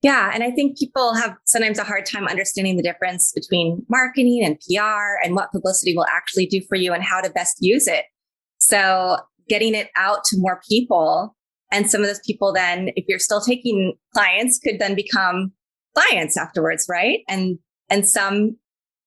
Yeah. 0.03 0.31
And 0.33 0.43
I 0.43 0.51
think 0.51 0.79
people 0.79 1.15
have 1.15 1.37
sometimes 1.45 1.79
a 1.79 1.85
hard 1.85 2.07
time 2.07 2.27
understanding 2.27 2.77
the 2.77 2.83
difference 2.83 3.33
between 3.35 3.85
marketing 3.91 4.43
and 4.43 4.59
PR 4.61 5.23
and 5.23 5.35
what 5.35 5.53
publicity 5.53 5.95
will 5.95 6.07
actually 6.11 6.47
do 6.47 6.63
for 6.69 6.77
you 6.77 6.95
and 6.95 7.03
how 7.03 7.21
to 7.21 7.31
best 7.31 7.59
use 7.61 7.87
it. 7.87 8.07
So 8.59 9.19
getting 9.49 9.75
it 9.75 9.91
out 9.97 10.25
to 10.25 10.39
more 10.39 10.61
people 10.69 11.37
and 11.73 11.91
some 11.91 12.01
of 12.01 12.07
those 12.07 12.21
people 12.27 12.53
then, 12.53 12.91
if 12.97 13.05
you're 13.09 13.19
still 13.19 13.41
taking 13.41 13.95
clients, 14.13 14.59
could 14.59 14.79
then 14.79 14.95
become 14.95 15.53
clients 15.95 16.37
afterwards, 16.37 16.87
right? 16.89 17.21
And 17.29 17.59
and 17.89 18.07
some 18.07 18.57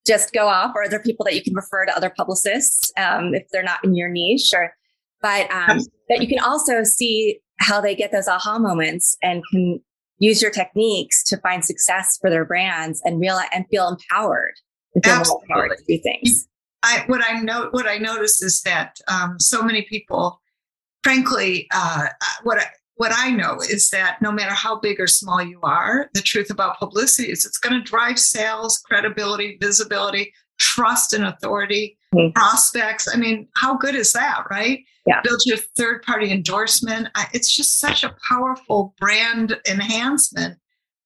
just 0.05 0.33
go 0.33 0.47
off, 0.47 0.71
or 0.75 0.83
other 0.83 0.99
people 0.99 1.25
that 1.25 1.35
you 1.35 1.41
can 1.41 1.53
refer 1.53 1.85
to 1.85 1.95
other 1.95 2.09
publicists 2.15 2.91
um, 2.97 3.33
if 3.33 3.47
they're 3.51 3.63
not 3.63 3.83
in 3.83 3.95
your 3.95 4.09
niche, 4.09 4.51
or 4.53 4.73
but 5.21 5.51
um, 5.51 5.79
but 6.09 6.21
you 6.21 6.27
can 6.27 6.39
also 6.39 6.83
see 6.83 7.39
how 7.59 7.79
they 7.79 7.95
get 7.95 8.11
those 8.11 8.27
aha 8.27 8.59
moments 8.59 9.17
and 9.21 9.43
can 9.51 9.79
use 10.23 10.41
your 10.41 10.51
techniques 10.51 11.21
to 11.25 11.37
find 11.37 11.65
success 11.65 12.17
for 12.21 12.29
their 12.29 12.45
brands 12.45 13.01
and 13.03 13.19
realize 13.19 13.47
and 13.53 13.65
feel 13.69 13.89
empowered 13.89 14.53
and 14.95 15.03
feel 15.03 15.13
Absolutely. 15.15 15.47
empowered 15.49 15.77
to 15.77 15.83
do 15.87 16.01
things. 16.01 16.47
I, 16.81 17.03
what 17.07 17.21
I 17.23 17.39
know, 17.41 17.69
what 17.71 17.87
I 17.87 17.97
notice 17.97 18.41
is 18.41 18.61
that 18.61 18.97
um, 19.07 19.37
so 19.39 19.61
many 19.61 19.83
people, 19.83 20.41
frankly, 21.03 21.67
uh, 21.73 22.07
what 22.43 22.59
I, 22.59 22.65
what 22.95 23.11
I 23.13 23.31
know 23.31 23.57
is 23.69 23.89
that 23.89 24.21
no 24.21 24.31
matter 24.31 24.53
how 24.53 24.79
big 24.79 24.99
or 24.99 25.07
small 25.07 25.41
you 25.41 25.59
are, 25.63 26.09
the 26.13 26.21
truth 26.21 26.49
about 26.49 26.79
publicity 26.79 27.31
is 27.31 27.43
it's 27.43 27.57
going 27.57 27.73
to 27.73 27.81
drive 27.81 28.19
sales, 28.19 28.77
credibility, 28.85 29.57
visibility, 29.59 30.31
trust 30.59 31.13
and 31.13 31.25
authority, 31.25 31.97
mm-hmm. 32.13 32.31
prospects. 32.31 33.07
I 33.13 33.17
mean, 33.17 33.47
how 33.55 33.77
good 33.77 33.95
is 33.95 34.13
that, 34.13 34.43
right? 34.49 34.79
Yeah. 35.05 35.21
Build 35.23 35.41
your 35.45 35.57
third 35.57 36.01
party 36.03 36.31
endorsement. 36.31 37.09
It's 37.33 37.55
just 37.55 37.79
such 37.79 38.03
a 38.03 38.15
powerful 38.29 38.95
brand 38.99 39.59
enhancement 39.69 40.57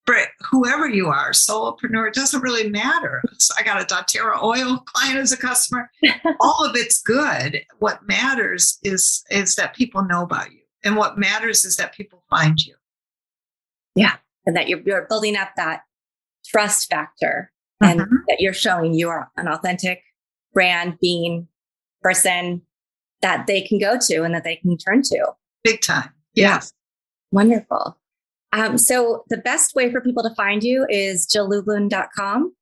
for 0.08 0.16
whoever 0.50 0.88
you 0.88 1.08
are, 1.08 1.32
solopreneur, 1.32 2.08
it 2.08 2.14
doesn't 2.14 2.42
really 2.42 2.70
matter. 2.70 3.22
So 3.38 3.54
I 3.60 3.64
got 3.64 3.82
a 3.82 3.86
doTERRA 3.86 4.42
oil 4.42 4.78
client 4.86 5.20
as 5.20 5.34
a 5.34 5.38
customer. 5.38 5.92
All 6.40 6.66
of 6.66 6.76
it's 6.76 7.02
good. 7.02 7.62
What 7.80 8.08
matters 8.08 8.80
is 8.84 9.24
is 9.30 9.56
that 9.56 9.76
people 9.76 10.04
know 10.04 10.24
about 10.24 10.52
you. 10.52 10.62
And 10.84 10.96
what 10.96 11.18
matters 11.18 11.66
is 11.66 11.76
that 11.76 11.94
people 11.94 12.24
find 12.30 12.58
you. 12.64 12.76
Yeah. 13.96 14.16
And 14.46 14.56
that 14.56 14.70
you're, 14.70 14.80
you're 14.86 15.06
building 15.10 15.36
up 15.36 15.50
that 15.58 15.82
trust 16.46 16.90
factor 16.90 17.52
and 17.82 18.02
mm-hmm. 18.02 18.16
that 18.28 18.38
you're 18.40 18.54
showing 18.54 18.94
you're 18.94 19.30
an 19.38 19.48
authentic 19.48 20.04
brand 20.54 20.98
being 21.00 21.48
person 22.02 22.62
that 23.22 23.48
they 23.48 23.62
can 23.62 23.80
go 23.80 23.98
to 24.00 24.24
and 24.24 24.34
that 24.34 24.44
they 24.44 24.58
can 24.58 24.78
turn 24.78 25.02
to. 25.04 25.28
Big 25.64 25.82
time. 25.82 26.10
Yes. 26.34 26.74
Yeah. 26.74 26.78
Wonderful. 27.32 27.98
Um, 28.54 28.78
so 28.78 29.26
the 29.30 29.38
best 29.38 29.76
way 29.76 29.92
for 29.92 30.00
people 30.02 30.24
to 30.24 30.34
find 30.36 30.64
you 30.64 30.86
is 30.90 31.28
jilllublin.com. 31.28 32.54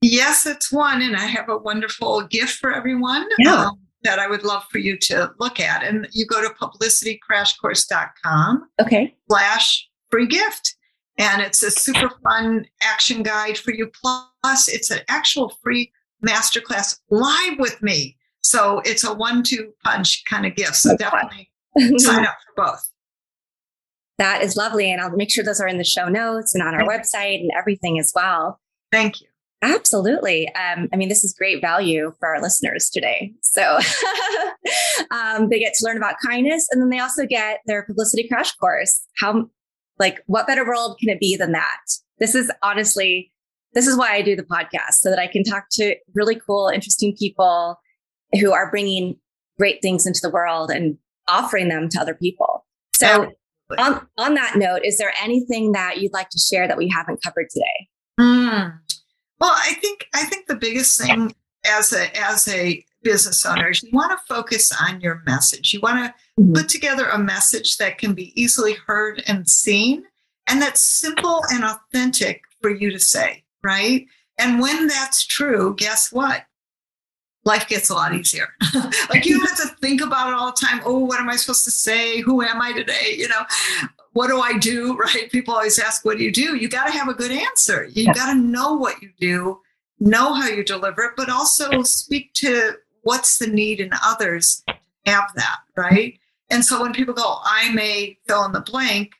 Yes, 0.00 0.46
it's 0.46 0.72
one. 0.72 1.02
And 1.02 1.14
I 1.16 1.26
have 1.26 1.48
a 1.48 1.58
wonderful 1.58 2.22
gift 2.22 2.58
for 2.58 2.72
everyone 2.72 3.28
yeah. 3.38 3.66
um, 3.66 3.78
that 4.02 4.18
I 4.18 4.26
would 4.26 4.42
love 4.44 4.64
for 4.70 4.78
you 4.78 4.96
to 4.98 5.30
look 5.38 5.60
at. 5.60 5.82
And 5.82 6.08
you 6.12 6.26
go 6.26 6.42
to 6.42 6.48
publicitycrashcourse.com 6.54 8.68
okay. 8.80 9.14
slash 9.30 9.88
free 10.10 10.26
gift. 10.26 10.76
And 11.18 11.42
it's 11.42 11.62
a 11.62 11.70
super 11.70 12.12
fun 12.22 12.66
action 12.82 13.22
guide 13.22 13.56
for 13.56 13.72
you. 13.72 13.90
Plus, 14.02 14.68
it's 14.68 14.90
an 14.90 15.00
actual 15.08 15.56
free 15.62 15.92
masterclass 16.26 16.98
live 17.10 17.58
with 17.58 17.80
me. 17.82 18.16
So 18.42 18.80
it's 18.84 19.04
a 19.04 19.14
one 19.14 19.42
two 19.42 19.72
punch 19.84 20.24
kind 20.28 20.44
of 20.44 20.54
gift. 20.56 20.76
So 20.76 20.90
That's 20.90 21.10
definitely 21.10 21.50
sign 21.98 22.24
up 22.24 22.36
for 22.46 22.64
both. 22.64 22.90
That 24.18 24.42
is 24.42 24.56
lovely. 24.56 24.90
And 24.90 25.00
I'll 25.00 25.10
make 25.10 25.30
sure 25.30 25.44
those 25.44 25.60
are 25.60 25.66
in 25.66 25.78
the 25.78 25.84
show 25.84 26.08
notes 26.08 26.54
and 26.54 26.62
on 26.62 26.74
our 26.74 26.86
website 26.86 27.40
and 27.40 27.50
everything 27.56 27.98
as 27.98 28.12
well. 28.14 28.60
Thank 28.92 29.20
you. 29.20 29.26
Absolutely. 29.62 30.48
Um, 30.54 30.88
I 30.92 30.96
mean, 30.96 31.08
this 31.08 31.24
is 31.24 31.32
great 31.32 31.60
value 31.62 32.12
for 32.20 32.28
our 32.28 32.40
listeners 32.40 32.90
today. 32.90 33.32
So 33.40 33.78
um, 35.10 35.48
they 35.48 35.58
get 35.58 35.72
to 35.74 35.86
learn 35.86 35.96
about 35.96 36.16
kindness 36.24 36.68
and 36.70 36.82
then 36.82 36.90
they 36.90 36.98
also 36.98 37.24
get 37.26 37.60
their 37.66 37.82
publicity 37.82 38.28
crash 38.28 38.52
course. 38.52 39.00
How 39.18 39.48
like, 39.98 40.22
what 40.26 40.46
better 40.46 40.66
world 40.66 40.98
can 40.98 41.08
it 41.08 41.20
be 41.20 41.36
than 41.36 41.52
that? 41.52 41.80
This 42.18 42.34
is 42.34 42.50
honestly, 42.62 43.32
this 43.72 43.86
is 43.86 43.96
why 43.96 44.14
I 44.14 44.22
do 44.22 44.36
the 44.36 44.42
podcast 44.42 44.94
so 45.00 45.10
that 45.10 45.18
I 45.18 45.26
can 45.26 45.44
talk 45.44 45.66
to 45.72 45.96
really 46.14 46.36
cool, 46.36 46.68
interesting 46.68 47.16
people 47.16 47.78
who 48.40 48.52
are 48.52 48.70
bringing 48.70 49.16
great 49.58 49.80
things 49.82 50.06
into 50.06 50.20
the 50.22 50.30
world 50.30 50.70
and 50.70 50.98
offering 51.28 51.68
them 51.68 51.88
to 51.90 52.00
other 52.00 52.14
people. 52.14 52.66
So, 52.94 53.32
on, 53.78 54.06
on 54.18 54.34
that 54.34 54.56
note, 54.56 54.82
is 54.84 54.98
there 54.98 55.12
anything 55.22 55.72
that 55.72 55.98
you'd 55.98 56.12
like 56.12 56.28
to 56.30 56.38
share 56.38 56.68
that 56.68 56.76
we 56.76 56.88
haven't 56.88 57.22
covered 57.22 57.48
today? 57.50 57.88
Mm. 58.20 58.78
Well, 59.40 59.52
I 59.54 59.74
think 59.74 60.06
I 60.14 60.24
think 60.24 60.46
the 60.46 60.54
biggest 60.54 61.00
thing 61.00 61.34
as 61.66 61.92
a 61.92 62.16
as 62.16 62.46
a 62.48 62.84
business 63.04 63.46
owners, 63.46 63.82
you 63.82 63.90
want 63.92 64.10
to 64.10 64.34
focus 64.34 64.72
on 64.88 65.00
your 65.00 65.22
message. 65.26 65.72
You 65.72 65.80
want 65.80 65.98
to 65.98 66.42
mm-hmm. 66.42 66.54
put 66.54 66.68
together 66.68 67.06
a 67.06 67.18
message 67.18 67.76
that 67.76 67.98
can 67.98 68.14
be 68.14 68.32
easily 68.40 68.74
heard 68.86 69.22
and 69.28 69.48
seen 69.48 70.04
and 70.46 70.60
that's 70.60 70.80
simple 70.80 71.42
and 71.50 71.64
authentic 71.64 72.42
for 72.60 72.70
you 72.70 72.90
to 72.90 72.98
say, 72.98 73.44
right? 73.62 74.06
And 74.38 74.60
when 74.60 74.86
that's 74.86 75.24
true, 75.24 75.74
guess 75.76 76.12
what? 76.12 76.44
Life 77.44 77.68
gets 77.68 77.90
a 77.90 77.94
lot 77.94 78.14
easier. 78.14 78.48
like 79.10 79.26
you 79.26 79.38
don't 79.38 79.48
have 79.48 79.70
to 79.70 79.76
think 79.76 80.00
about 80.00 80.28
it 80.28 80.34
all 80.34 80.46
the 80.46 80.66
time. 80.66 80.80
Oh, 80.84 80.98
what 80.98 81.20
am 81.20 81.28
I 81.28 81.36
supposed 81.36 81.64
to 81.64 81.70
say? 81.70 82.20
Who 82.20 82.42
am 82.42 82.60
I 82.60 82.72
today? 82.72 83.14
You 83.16 83.28
know, 83.28 83.42
what 84.12 84.28
do 84.28 84.40
I 84.40 84.58
do? 84.58 84.96
Right? 84.98 85.30
People 85.30 85.54
always 85.54 85.78
ask, 85.78 86.04
what 86.04 86.18
do 86.18 86.24
you 86.24 86.32
do? 86.32 86.56
You 86.56 86.68
got 86.68 86.86
to 86.86 86.92
have 86.92 87.08
a 87.08 87.14
good 87.14 87.30
answer. 87.30 87.84
You 87.84 88.12
got 88.14 88.32
to 88.32 88.38
know 88.38 88.74
what 88.74 89.02
you 89.02 89.10
do, 89.20 89.60
know 90.00 90.32
how 90.32 90.48
you 90.48 90.64
deliver 90.64 91.02
it, 91.04 91.12
but 91.16 91.28
also 91.28 91.82
speak 91.82 92.32
to 92.34 92.76
what's 93.04 93.38
the 93.38 93.46
need 93.46 93.80
in 93.80 93.90
others 94.04 94.62
to 94.68 94.74
have 95.06 95.30
that, 95.36 95.58
right? 95.76 96.18
And 96.50 96.64
so 96.64 96.80
when 96.82 96.92
people 96.92 97.14
go, 97.14 97.38
I 97.44 97.72
may 97.72 98.18
fill 98.26 98.44
in 98.44 98.52
the 98.52 98.60
blank, 98.60 99.12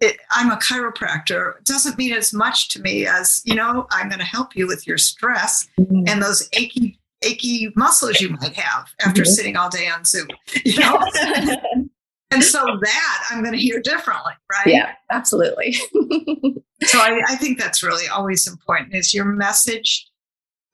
it, 0.00 0.18
I'm 0.30 0.50
a 0.50 0.56
chiropractor 0.56 1.58
it 1.58 1.64
doesn't 1.64 1.96
mean 1.96 2.12
as 2.12 2.32
much 2.32 2.68
to 2.70 2.80
me 2.80 3.06
as, 3.06 3.40
you 3.44 3.54
know, 3.54 3.86
I'm 3.90 4.08
going 4.08 4.18
to 4.18 4.24
help 4.24 4.56
you 4.56 4.66
with 4.66 4.86
your 4.86 4.98
stress 4.98 5.68
mm-hmm. 5.78 6.04
and 6.08 6.22
those 6.22 6.48
achy, 6.54 6.98
achy 7.22 7.72
muscles 7.76 8.20
you 8.20 8.30
might 8.30 8.54
have 8.54 8.88
after 9.04 9.22
mm-hmm. 9.22 9.30
sitting 9.30 9.56
all 9.56 9.70
day 9.70 9.88
on 9.88 10.04
Zoom, 10.04 10.28
you 10.64 10.80
know? 10.80 10.98
and 12.32 12.42
so 12.42 12.64
that 12.82 13.24
I'm 13.30 13.42
going 13.42 13.54
to 13.54 13.60
hear 13.60 13.80
differently, 13.80 14.32
right? 14.50 14.66
Yeah, 14.66 14.92
absolutely. 15.10 15.72
so 16.82 16.98
I, 16.98 17.22
I, 17.28 17.36
think 17.36 17.58
that's 17.58 17.82
really 17.82 18.08
always 18.08 18.48
important 18.48 18.94
is 18.94 19.14
your 19.14 19.24
message 19.24 20.08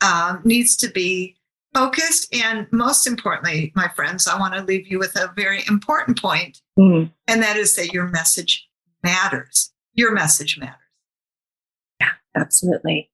um, 0.01 0.41
needs 0.45 0.77
to 0.77 0.89
be 0.89 1.37
focused. 1.79 2.35
And 2.35 2.67
most 2.73 3.07
importantly, 3.07 3.73
my 3.77 3.89
friends, 3.89 4.27
I 4.27 4.39
want 4.39 4.55
to 4.55 4.63
leave 4.63 4.89
you 4.89 4.99
with 4.99 5.15
a 5.17 5.33
very 5.37 5.63
important 5.69 6.21
point, 6.21 6.61
mm. 6.79 7.11
and 7.27 7.43
that 7.43 7.57
is 7.57 7.77
that 7.77 7.93
your 7.93 8.09
message 8.09 8.69
matters. 9.05 9.73
Your 9.95 10.13
message 10.13 10.59
matters. 10.59 10.75
Yeah, 12.01 12.11
absolutely. 12.37 13.11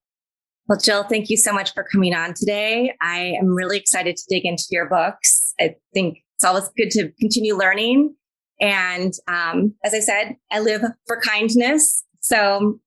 Well, 0.66 0.78
Jill, 0.78 1.04
thank 1.04 1.28
you 1.28 1.36
so 1.36 1.52
much 1.52 1.74
for 1.74 1.84
coming 1.84 2.14
on 2.14 2.32
today. 2.32 2.94
I 3.02 3.34
am 3.38 3.48
really 3.48 3.76
excited 3.76 4.16
to 4.16 4.24
dig 4.30 4.46
into 4.46 4.64
your 4.70 4.88
books. 4.88 5.52
I 5.60 5.76
think 5.92 6.18
it's 6.36 6.44
always 6.44 6.68
good 6.76 6.90
to 6.92 7.10
continue 7.20 7.54
learning. 7.54 8.14
And 8.60 9.12
um, 9.28 9.74
as 9.84 9.92
I 9.92 10.00
said, 10.00 10.36
I 10.50 10.60
live 10.60 10.82
for 11.06 11.20
kindness. 11.20 12.02
So, 12.20 12.80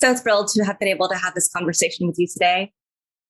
so 0.00 0.14
thrilled 0.14 0.48
to 0.54 0.64
have 0.64 0.78
been 0.78 0.88
able 0.88 1.08
to 1.08 1.16
have 1.16 1.34
this 1.34 1.50
conversation 1.50 2.06
with 2.06 2.16
you 2.18 2.26
today. 2.32 2.72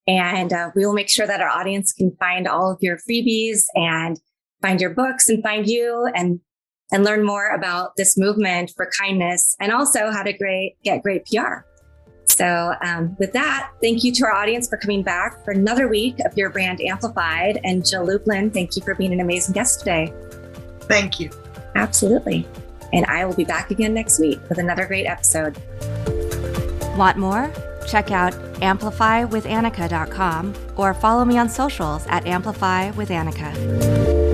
And 0.09 0.53
uh, 0.53 0.71
we 0.75 0.85
will 0.85 0.95
make 0.95 1.11
sure 1.11 1.27
that 1.27 1.41
our 1.41 1.51
audience 1.51 1.93
can 1.93 2.17
find 2.19 2.49
all 2.49 2.73
of 2.73 2.79
your 2.81 2.99
freebies 3.09 3.65
and 3.75 4.19
find 4.63 4.81
your 4.81 4.91
books 4.91 5.29
and 5.29 5.43
find 5.43 5.69
you 5.69 6.11
and 6.15 6.41
and 6.91 7.05
learn 7.05 7.23
more 7.23 7.51
about 7.51 7.91
this 7.97 8.17
movement 8.17 8.73
for 8.75 8.91
kindness 8.99 9.55
and 9.61 9.73
also 9.73 10.11
how 10.11 10.23
to 10.23 10.33
great, 10.33 10.77
get 10.83 11.03
great 11.03 11.27
PR. 11.27 11.67
So, 12.25 12.75
um, 12.83 13.17
with 13.19 13.33
that, 13.33 13.71
thank 13.83 14.05
you 14.05 14.13
to 14.13 14.25
our 14.25 14.33
audience 14.33 14.69
for 14.69 14.77
coming 14.77 15.03
back 15.03 15.45
for 15.45 15.51
another 15.51 15.89
week 15.89 16.19
of 16.25 16.37
Your 16.37 16.51
Brand 16.51 16.81
Amplified. 16.81 17.61
And 17.65 17.85
Jill 17.85 18.07
Lublin, 18.07 18.51
thank 18.51 18.77
you 18.77 18.83
for 18.83 18.95
being 18.95 19.13
an 19.13 19.21
amazing 19.21 19.55
guest 19.55 19.81
today. 19.81 20.13
Thank 20.83 21.21
you. 21.21 21.31
Absolutely. 21.75 22.47
And 22.93 23.05
I 23.07 23.25
will 23.25 23.35
be 23.35 23.45
back 23.45 23.71
again 23.71 23.93
next 23.93 24.19
week 24.19 24.41
with 24.49 24.59
another 24.59 24.87
great 24.87 25.07
episode. 25.07 25.59
Want 26.97 27.19
more? 27.19 27.53
Check 27.89 28.11
out 28.11 28.35
amplifywithannika.com 28.61 30.55
or 30.77 30.95
follow 30.95 31.25
me 31.25 31.39
on 31.39 31.49
socials 31.49 32.07
at 32.09 32.27
Amplify 32.27 32.91
with 32.93 33.09
Annika. 33.09 34.28